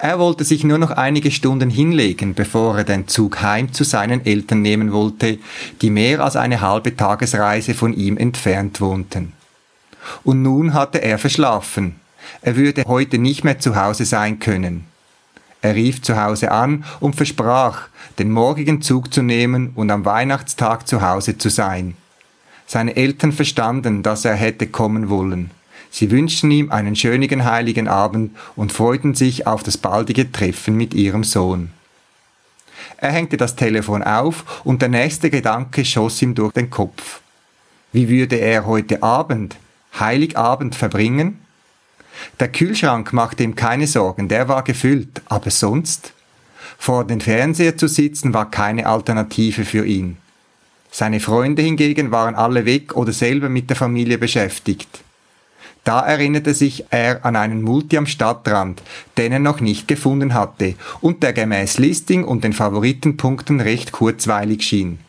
Er 0.04 0.20
wollte 0.20 0.44
sich 0.44 0.66
nur 0.66 0.80
noch 0.80 0.92
einige 0.92 1.32
Stunden 1.32 1.70
hinlegen, 1.70 2.34
bevor 2.34 2.78
er 2.78 2.84
den 2.84 3.08
Zug 3.08 3.42
heim 3.42 3.72
zu 3.72 3.86
seinen 3.86 4.26
Eltern 4.26 4.62
nehmen 4.62 4.92
wollte, 4.92 5.40
die 5.82 5.90
mehr 5.90 6.22
als 6.22 6.36
eine 6.36 6.60
halbe 6.60 6.98
Tagesreise 6.98 7.74
von 7.74 7.94
ihm 7.94 8.18
entfernt 8.18 8.82
wohnten. 8.82 9.32
Und 10.26 10.42
nun 10.42 10.74
hatte 10.74 11.02
er 11.02 11.18
verschlafen. 11.18 11.96
Er 12.42 12.58
würde 12.58 12.84
heute 12.86 13.18
nicht 13.18 13.46
mehr 13.46 13.60
zu 13.60 13.78
Hause 13.78 14.04
sein 14.04 14.40
können. 14.40 14.84
Er 15.62 15.74
rief 15.74 16.02
zu 16.02 16.22
Hause 16.22 16.52
an 16.52 16.84
und 17.00 17.16
versprach, 17.16 17.88
den 18.20 18.30
morgigen 18.30 18.82
Zug 18.82 19.14
zu 19.14 19.22
nehmen 19.22 19.72
und 19.74 19.90
am 19.90 20.04
Weihnachtstag 20.04 20.86
zu 20.86 21.02
Hause 21.02 21.38
zu 21.38 21.48
sein. 21.48 21.96
Seine 22.68 22.98
Eltern 22.98 23.32
verstanden, 23.32 24.04
dass 24.04 24.26
er 24.26 24.36
hätte 24.36 24.68
kommen 24.68 25.08
wollen. 25.08 25.52
Sie 25.94 26.10
wünschten 26.10 26.50
ihm 26.50 26.72
einen 26.72 26.96
schönen 26.96 27.46
heiligen 27.46 27.88
Abend 27.88 28.36
und 28.56 28.72
freuten 28.72 29.14
sich 29.14 29.46
auf 29.46 29.62
das 29.62 29.78
baldige 29.78 30.32
Treffen 30.32 30.76
mit 30.76 30.96
ihrem 30.96 31.24
Sohn. 31.24 31.70
Er 32.98 33.12
hängte 33.12 33.38
das 33.38 33.56
Telefon 33.56 34.02
auf 34.02 34.64
und 34.64 34.82
der 34.82 34.90
nächste 34.90 35.30
Gedanke 35.30 35.86
schoss 35.86 36.20
ihm 36.24 36.34
durch 36.34 36.52
den 36.54 36.72
Kopf. 36.72 37.22
Wie 37.92 38.10
würde 38.10 38.38
er 38.38 38.66
heute 38.66 39.04
Abend, 39.04 39.56
Heiligabend 40.00 40.74
verbringen? 40.74 41.40
Der 42.40 42.52
Kühlschrank 42.52 43.14
machte 43.14 43.44
ihm 43.44 43.54
keine 43.54 43.86
Sorgen, 43.86 44.28
der 44.28 44.48
war 44.48 44.64
gefüllt, 44.64 45.22
aber 45.26 45.52
sonst? 45.52 46.14
Vor 46.80 47.06
dem 47.06 47.22
Fernseher 47.22 47.78
zu 47.78 47.88
sitzen 47.88 48.34
war 48.34 48.50
keine 48.50 48.88
Alternative 48.88 49.64
für 49.64 49.86
ihn. 49.86 50.18
Seine 50.90 51.20
Freunde 51.20 51.62
hingegen 51.62 52.10
waren 52.10 52.34
alle 52.34 52.66
weg 52.66 52.96
oder 52.96 53.14
selber 53.14 53.48
mit 53.48 53.70
der 53.70 53.78
Familie 53.78 54.18
beschäftigt. 54.18 55.04
Da 55.84 56.00
erinnerte 56.00 56.54
sich 56.54 56.86
er 56.92 57.26
an 57.26 57.36
einen 57.36 57.62
Multi 57.62 57.98
am 57.98 58.06
Stadtrand, 58.06 58.82
den 59.18 59.34
er 59.34 59.40
noch 59.40 59.60
nicht 59.60 59.88
gefunden 59.88 60.34
hatte 60.34 60.76
und 61.02 61.24
der 61.24 61.34
gemäß 61.34 61.78
Listing 61.78 62.24
und 62.24 62.44
den 62.44 62.54
Favoritenpunkten 62.54 63.60
recht 63.60 63.92
kurzweilig 63.92 64.64
schien. 64.64 65.00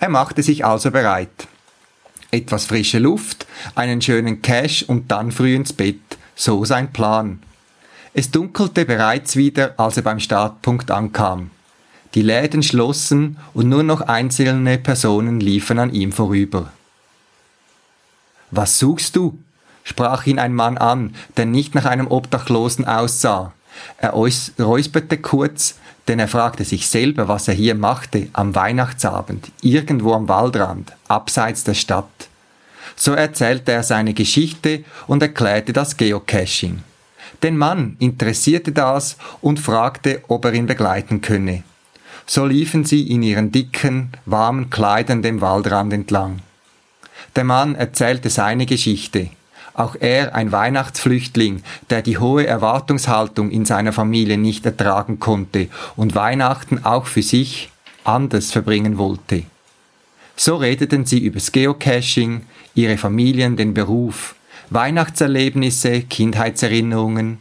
Er 0.00 0.08
machte 0.08 0.42
sich 0.42 0.64
also 0.64 0.90
bereit. 0.90 1.46
Etwas 2.32 2.66
frische 2.66 2.98
Luft, 2.98 3.46
einen 3.76 4.02
schönen 4.02 4.42
Cash 4.42 4.82
und 4.82 5.12
dann 5.12 5.30
früh 5.30 5.54
ins 5.54 5.72
Bett, 5.72 6.00
so 6.34 6.64
sein 6.64 6.92
Plan. 6.92 7.40
Es 8.12 8.32
dunkelte 8.32 8.84
bereits 8.84 9.36
wieder, 9.36 9.74
als 9.76 9.96
er 9.96 10.02
beim 10.02 10.18
Startpunkt 10.18 10.90
ankam. 10.90 11.50
Die 12.14 12.22
Läden 12.22 12.62
schlossen 12.64 13.38
und 13.54 13.68
nur 13.68 13.84
noch 13.84 14.00
einzelne 14.00 14.78
Personen 14.78 15.40
liefen 15.40 15.78
an 15.78 15.92
ihm 15.92 16.10
vorüber. 16.12 16.72
Was 18.50 18.78
suchst 18.78 19.14
du? 19.16 19.38
Sprach 19.84 20.26
ihn 20.26 20.40
ein 20.40 20.54
Mann 20.54 20.76
an, 20.76 21.14
der 21.36 21.46
nicht 21.46 21.74
nach 21.76 21.84
einem 21.84 22.08
Obdachlosen 22.08 22.86
aussah. 22.86 23.52
Er 23.98 24.12
räusperte 24.12 25.18
kurz, 25.18 25.76
denn 26.08 26.18
er 26.18 26.28
fragte 26.28 26.64
sich 26.64 26.88
selber, 26.88 27.28
was 27.28 27.48
er 27.48 27.54
hier 27.54 27.74
machte 27.74 28.28
am 28.32 28.54
Weihnachtsabend, 28.54 29.52
irgendwo 29.62 30.14
am 30.14 30.28
Waldrand, 30.28 30.92
abseits 31.08 31.64
der 31.64 31.74
Stadt. 31.74 32.28
So 32.96 33.12
erzählte 33.12 33.72
er 33.72 33.82
seine 33.82 34.14
Geschichte 34.14 34.84
und 35.06 35.22
erklärte 35.22 35.72
das 35.72 35.96
Geocaching. 35.96 36.82
Den 37.42 37.56
Mann 37.56 37.96
interessierte 37.98 38.72
das 38.72 39.16
und 39.40 39.58
fragte, 39.60 40.22
ob 40.28 40.44
er 40.44 40.54
ihn 40.54 40.66
begleiten 40.66 41.20
könne. 41.20 41.62
So 42.26 42.46
liefen 42.46 42.84
sie 42.84 43.10
in 43.10 43.22
ihren 43.22 43.52
dicken, 43.52 44.12
warmen 44.24 44.70
Kleidern 44.70 45.22
dem 45.22 45.40
Waldrand 45.40 45.92
entlang. 45.92 46.40
Der 47.36 47.44
Mann 47.44 47.74
erzählte 47.74 48.30
seine 48.30 48.64
Geschichte. 48.66 49.28
Auch 49.74 49.96
er 49.98 50.34
ein 50.36 50.52
Weihnachtsflüchtling, 50.52 51.62
der 51.90 52.02
die 52.02 52.18
hohe 52.18 52.46
Erwartungshaltung 52.46 53.50
in 53.50 53.64
seiner 53.64 53.92
Familie 53.92 54.38
nicht 54.38 54.64
ertragen 54.64 55.18
konnte 55.18 55.68
und 55.96 56.14
Weihnachten 56.14 56.84
auch 56.84 57.06
für 57.06 57.22
sich 57.22 57.70
anders 58.04 58.52
verbringen 58.52 58.98
wollte. 58.98 59.42
So 60.36 60.56
redeten 60.56 61.06
sie 61.06 61.18
übers 61.18 61.52
Geocaching, 61.52 62.42
ihre 62.74 62.98
Familien, 62.98 63.56
den 63.56 63.74
Beruf, 63.74 64.36
Weihnachtserlebnisse, 64.70 66.02
Kindheitserinnerungen, 66.02 67.38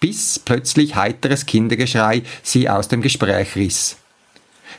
bis 0.00 0.40
plötzlich 0.40 0.96
heiteres 0.96 1.46
Kindergeschrei 1.46 2.22
sie 2.42 2.68
aus 2.68 2.88
dem 2.88 3.02
Gespräch 3.02 3.54
riss. 3.54 3.96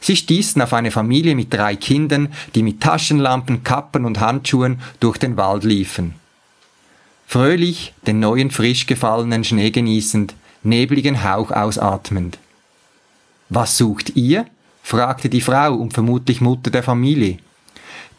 Sie 0.02 0.18
stießen 0.18 0.62
auf 0.62 0.74
eine 0.74 0.92
Familie 0.92 1.34
mit 1.34 1.54
drei 1.54 1.78
Kindern, 1.78 2.34
die 2.56 2.64
mit 2.64 2.82
Taschenlampen, 2.82 3.64
Kappen 3.64 4.04
und 4.04 4.20
Handschuhen 4.20 4.82
durch 5.00 5.18
den 5.18 5.38
Wald 5.38 5.64
liefen. 5.64 6.16
Fröhlich 7.34 7.96
den 8.06 8.20
neuen 8.20 8.52
frisch 8.52 8.86
gefallenen 8.86 9.44
Schnee 9.44 9.72
genießend, 9.72 10.36
nebligen 10.62 11.24
Hauch 11.24 11.50
ausatmend. 11.50 12.38
Was 13.50 13.76
sucht 13.76 14.16
ihr? 14.16 14.46
fragte 14.84 15.30
die 15.30 15.42
Frau 15.42 15.74
und 15.74 15.96
vermutlich 15.96 16.42
Mutter 16.42 16.70
der 16.70 16.84
Familie. 16.84 17.40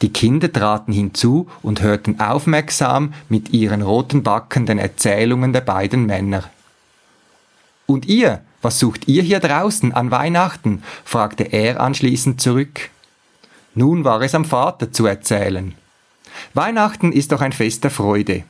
Die 0.03 0.13
Kinder 0.13 0.53
traten 0.53 0.93
hinzu 0.93 1.49
und 1.63 1.81
hörten 1.81 2.19
aufmerksam 2.19 3.15
mit 3.29 3.51
ihren 3.51 3.83
roten 3.83 4.25
Backen 4.25 4.67
den 4.67 4.81
Erzählungen 4.81 5.53
der 5.53 5.61
beiden 5.61 6.07
Männer. 6.07 6.51
Und 7.87 8.07
ihr, 8.07 8.41
was 8.63 8.81
sucht 8.81 9.07
ihr 9.07 9.23
hier 9.23 9.39
draußen 9.39 9.93
an 9.93 10.11
Weihnachten? 10.11 10.83
fragte 11.05 11.45
er 11.45 11.81
anschließend 11.81 12.41
zurück. 12.41 12.91
Nun 13.77 14.03
war 14.03 14.23
es 14.23 14.35
am 14.35 14.45
Vater 14.45 14.91
zu 14.91 15.07
erzählen. 15.07 15.77
Weihnachten 16.53 17.13
ist 17.13 17.31
doch 17.31 17.43
ein 17.43 17.53
Fest 17.53 17.85
der 17.85 17.93
Freude. 17.93 18.43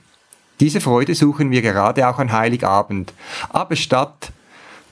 Diese 0.61 0.81
Freude 0.81 1.15
suchen 1.15 1.51
wir 1.51 1.63
gerade 1.63 2.09
auch 2.09 2.19
an 2.19 2.33
Heiligabend. 2.33 3.13
Aber 3.51 3.77
statt 3.77 4.33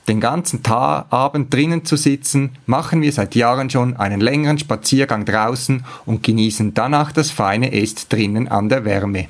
den 0.07 0.19
ganzen 0.19 0.63
Tag, 0.63 1.05
Abend 1.11 1.53
drinnen 1.53 1.85
zu 1.85 1.95
sitzen, 1.95 2.57
machen 2.65 3.01
wir 3.01 3.11
seit 3.13 3.35
Jahren 3.35 3.69
schon 3.69 3.95
einen 3.95 4.19
längeren 4.19 4.59
Spaziergang 4.59 5.23
draußen 5.23 5.85
und 6.05 6.23
genießen 6.23 6.73
danach 6.73 7.13
das 7.13 7.31
feine 7.31 7.71
Est 7.71 8.11
drinnen 8.11 8.49
an 8.49 8.67
der 8.67 8.83
Wärme. 8.83 9.27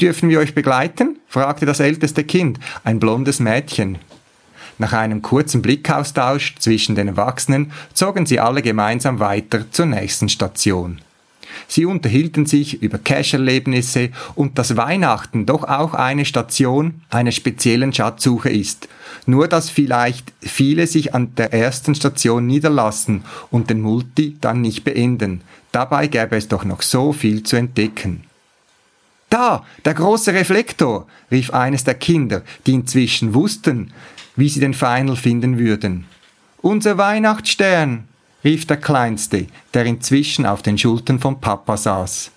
Dürfen 0.00 0.28
wir 0.28 0.38
euch 0.38 0.54
begleiten? 0.54 1.18
fragte 1.26 1.66
das 1.66 1.80
älteste 1.80 2.24
Kind, 2.24 2.60
ein 2.84 3.00
blondes 3.00 3.40
Mädchen. 3.40 3.98
Nach 4.78 4.92
einem 4.92 5.20
kurzen 5.20 5.60
Blickaustausch 5.60 6.54
zwischen 6.58 6.94
den 6.94 7.08
Erwachsenen 7.08 7.72
zogen 7.92 8.24
sie 8.24 8.40
alle 8.40 8.62
gemeinsam 8.62 9.18
weiter 9.18 9.70
zur 9.70 9.86
nächsten 9.86 10.28
Station. 10.30 11.02
Sie 11.68 11.84
unterhielten 11.84 12.46
sich 12.46 12.82
über 12.82 12.98
Cash-Erlebnisse 12.98 14.10
und 14.34 14.58
dass 14.58 14.76
Weihnachten 14.76 15.46
doch 15.46 15.64
auch 15.64 15.94
eine 15.94 16.24
Station 16.24 17.02
einer 17.10 17.32
speziellen 17.32 17.92
Schatzsuche 17.92 18.50
ist. 18.50 18.88
Nur 19.26 19.48
dass 19.48 19.70
vielleicht 19.70 20.32
viele 20.40 20.86
sich 20.86 21.14
an 21.14 21.34
der 21.34 21.52
ersten 21.52 21.94
Station 21.94 22.46
niederlassen 22.46 23.24
und 23.50 23.70
den 23.70 23.80
Multi 23.80 24.36
dann 24.40 24.60
nicht 24.60 24.84
beenden. 24.84 25.42
Dabei 25.72 26.06
gäbe 26.06 26.36
es 26.36 26.48
doch 26.48 26.64
noch 26.64 26.82
so 26.82 27.12
viel 27.12 27.42
zu 27.42 27.56
entdecken. 27.56 28.24
Da, 29.28 29.64
der 29.84 29.94
große 29.94 30.34
Reflektor, 30.34 31.06
rief 31.30 31.52
eines 31.52 31.84
der 31.84 31.94
Kinder, 31.94 32.42
die 32.66 32.74
inzwischen 32.74 33.32
wussten, 33.32 33.92
wie 34.34 34.48
sie 34.48 34.58
den 34.58 34.74
Final 34.74 35.14
finden 35.14 35.58
würden. 35.58 36.06
Unser 36.62 36.98
Weihnachtsstern, 36.98 38.08
rief 38.44 38.66
der 38.66 38.78
Kleinste, 38.78 39.46
der 39.74 39.84
inzwischen 39.84 40.46
auf 40.46 40.62
den 40.62 40.78
Schultern 40.78 41.18
von 41.18 41.40
Papa 41.40 41.76
saß. 41.76 42.30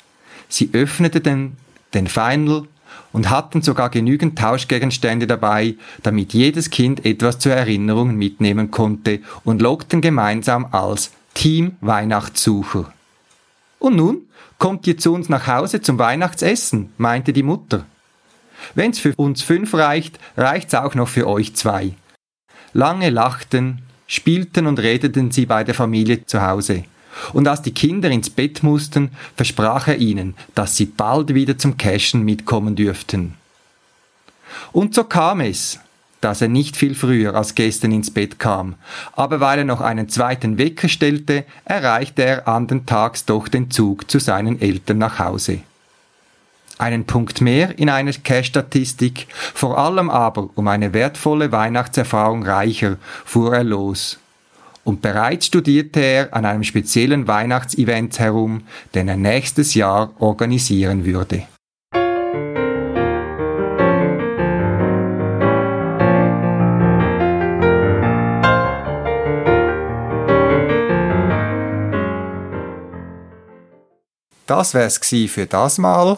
Sie 0.50 0.70
öffneten 0.74 1.58
den 1.94 2.08
Final 2.08 2.68
und 3.12 3.30
hatten 3.30 3.62
sogar 3.62 3.90
genügend 3.90 4.38
Tauschgegenstände 4.38 5.28
dabei, 5.28 5.76
damit 6.02 6.34
jedes 6.34 6.70
Kind 6.70 7.06
etwas 7.06 7.40
zur 7.40 7.54
Erinnerung 7.54 8.16
mitnehmen 8.16 8.72
konnte 8.72 9.22
und 9.44 9.62
lockten 9.62 10.02
gemeinsam 10.02 10.68
als 10.72 11.12
Team 11.34 11.78
Weihnachtssucher. 11.82 12.92
Und 13.80 13.96
nun 13.96 14.22
kommt 14.60 14.88
ihr 14.88 14.98
zu 14.98 15.14
uns 15.14 15.30
nach 15.30 15.48
Hause 15.48 15.82
zum 15.82 16.00
Weihnachtsessen, 16.00 16.94
meinte 16.98 17.34
die 17.34 17.44
Mutter. 17.44 17.86
Wenn's 18.76 19.00
für 19.00 19.14
uns 19.16 19.42
fünf 19.42 19.74
reicht, 19.74 20.20
reicht's 20.38 20.74
auch 20.74 20.96
noch 20.96 21.10
für 21.10 21.28
euch 21.28 21.56
zwei. 21.56 21.94
Lange 22.72 23.10
lachten, 23.10 23.84
spielten 24.14 24.68
und 24.68 24.80
redeten 24.80 25.32
sie 25.32 25.46
bei 25.46 25.64
der 25.64 25.74
Familie 25.74 26.26
zu 26.26 26.42
Hause. 26.42 26.84
Und 27.34 27.48
als 27.48 27.62
die 27.62 27.74
Kinder 27.74 28.10
ins 28.10 28.30
Bett 28.30 28.64
mussten, 28.64 29.12
versprach 29.36 29.88
er 29.88 29.98
ihnen, 29.98 30.36
dass 30.56 30.76
sie 30.76 30.86
bald 30.86 31.34
wieder 31.34 31.58
zum 31.58 31.78
Cashen 31.78 32.24
mitkommen 32.24 32.76
dürften. 32.76 33.36
Und 34.72 34.96
so 34.96 35.04
kam 35.04 35.42
es, 35.42 35.80
dass 36.22 36.42
er 36.42 36.48
nicht 36.48 36.78
viel 36.78 36.96
früher 36.96 37.36
als 37.36 37.54
gestern 37.54 37.92
ins 37.92 38.12
Bett 38.12 38.40
kam, 38.40 38.76
aber 39.14 39.40
weil 39.40 39.60
er 39.60 39.66
noch 39.66 39.82
einen 39.82 40.10
zweiten 40.10 40.58
Wecker 40.58 40.88
stellte, 40.88 41.44
erreichte 41.66 42.24
er 42.24 42.48
andern 42.48 42.86
Tags 42.86 43.26
doch 43.26 43.48
den 43.48 43.70
Zug 43.72 44.10
zu 44.10 44.20
seinen 44.20 44.62
Eltern 44.62 45.00
nach 45.00 45.20
Hause. 45.20 45.60
Einen 46.78 47.06
Punkt 47.06 47.40
mehr 47.40 47.78
in 47.78 47.90
einer 47.90 48.12
Cash-Statistik, 48.12 49.28
vor 49.54 49.78
allem 49.78 50.10
aber 50.10 50.50
um 50.56 50.68
eine 50.68 50.94
wertvolle 50.94 51.52
Weihnachtserfahrung 51.52 52.44
reicher, 52.44 52.98
fuhr 53.26 53.56
er 53.56 53.64
los. 53.64 54.20
Und 54.84 55.02
bereits 55.02 55.46
studierte 55.46 56.02
er 56.02 56.34
an 56.34 56.46
einem 56.46 56.64
speziellen 56.64 57.28
Weihnachtsevent 57.28 58.20
herum, 58.20 58.64
den 58.96 59.08
er 59.08 59.18
nächstes 59.18 59.76
Jahr 59.76 60.12
organisieren 60.20 61.06
würde. 61.06 61.44
Das 74.46 74.74
wär's 74.74 75.00
für 75.30 75.46
das 75.46 75.78
Mal. 75.78 76.18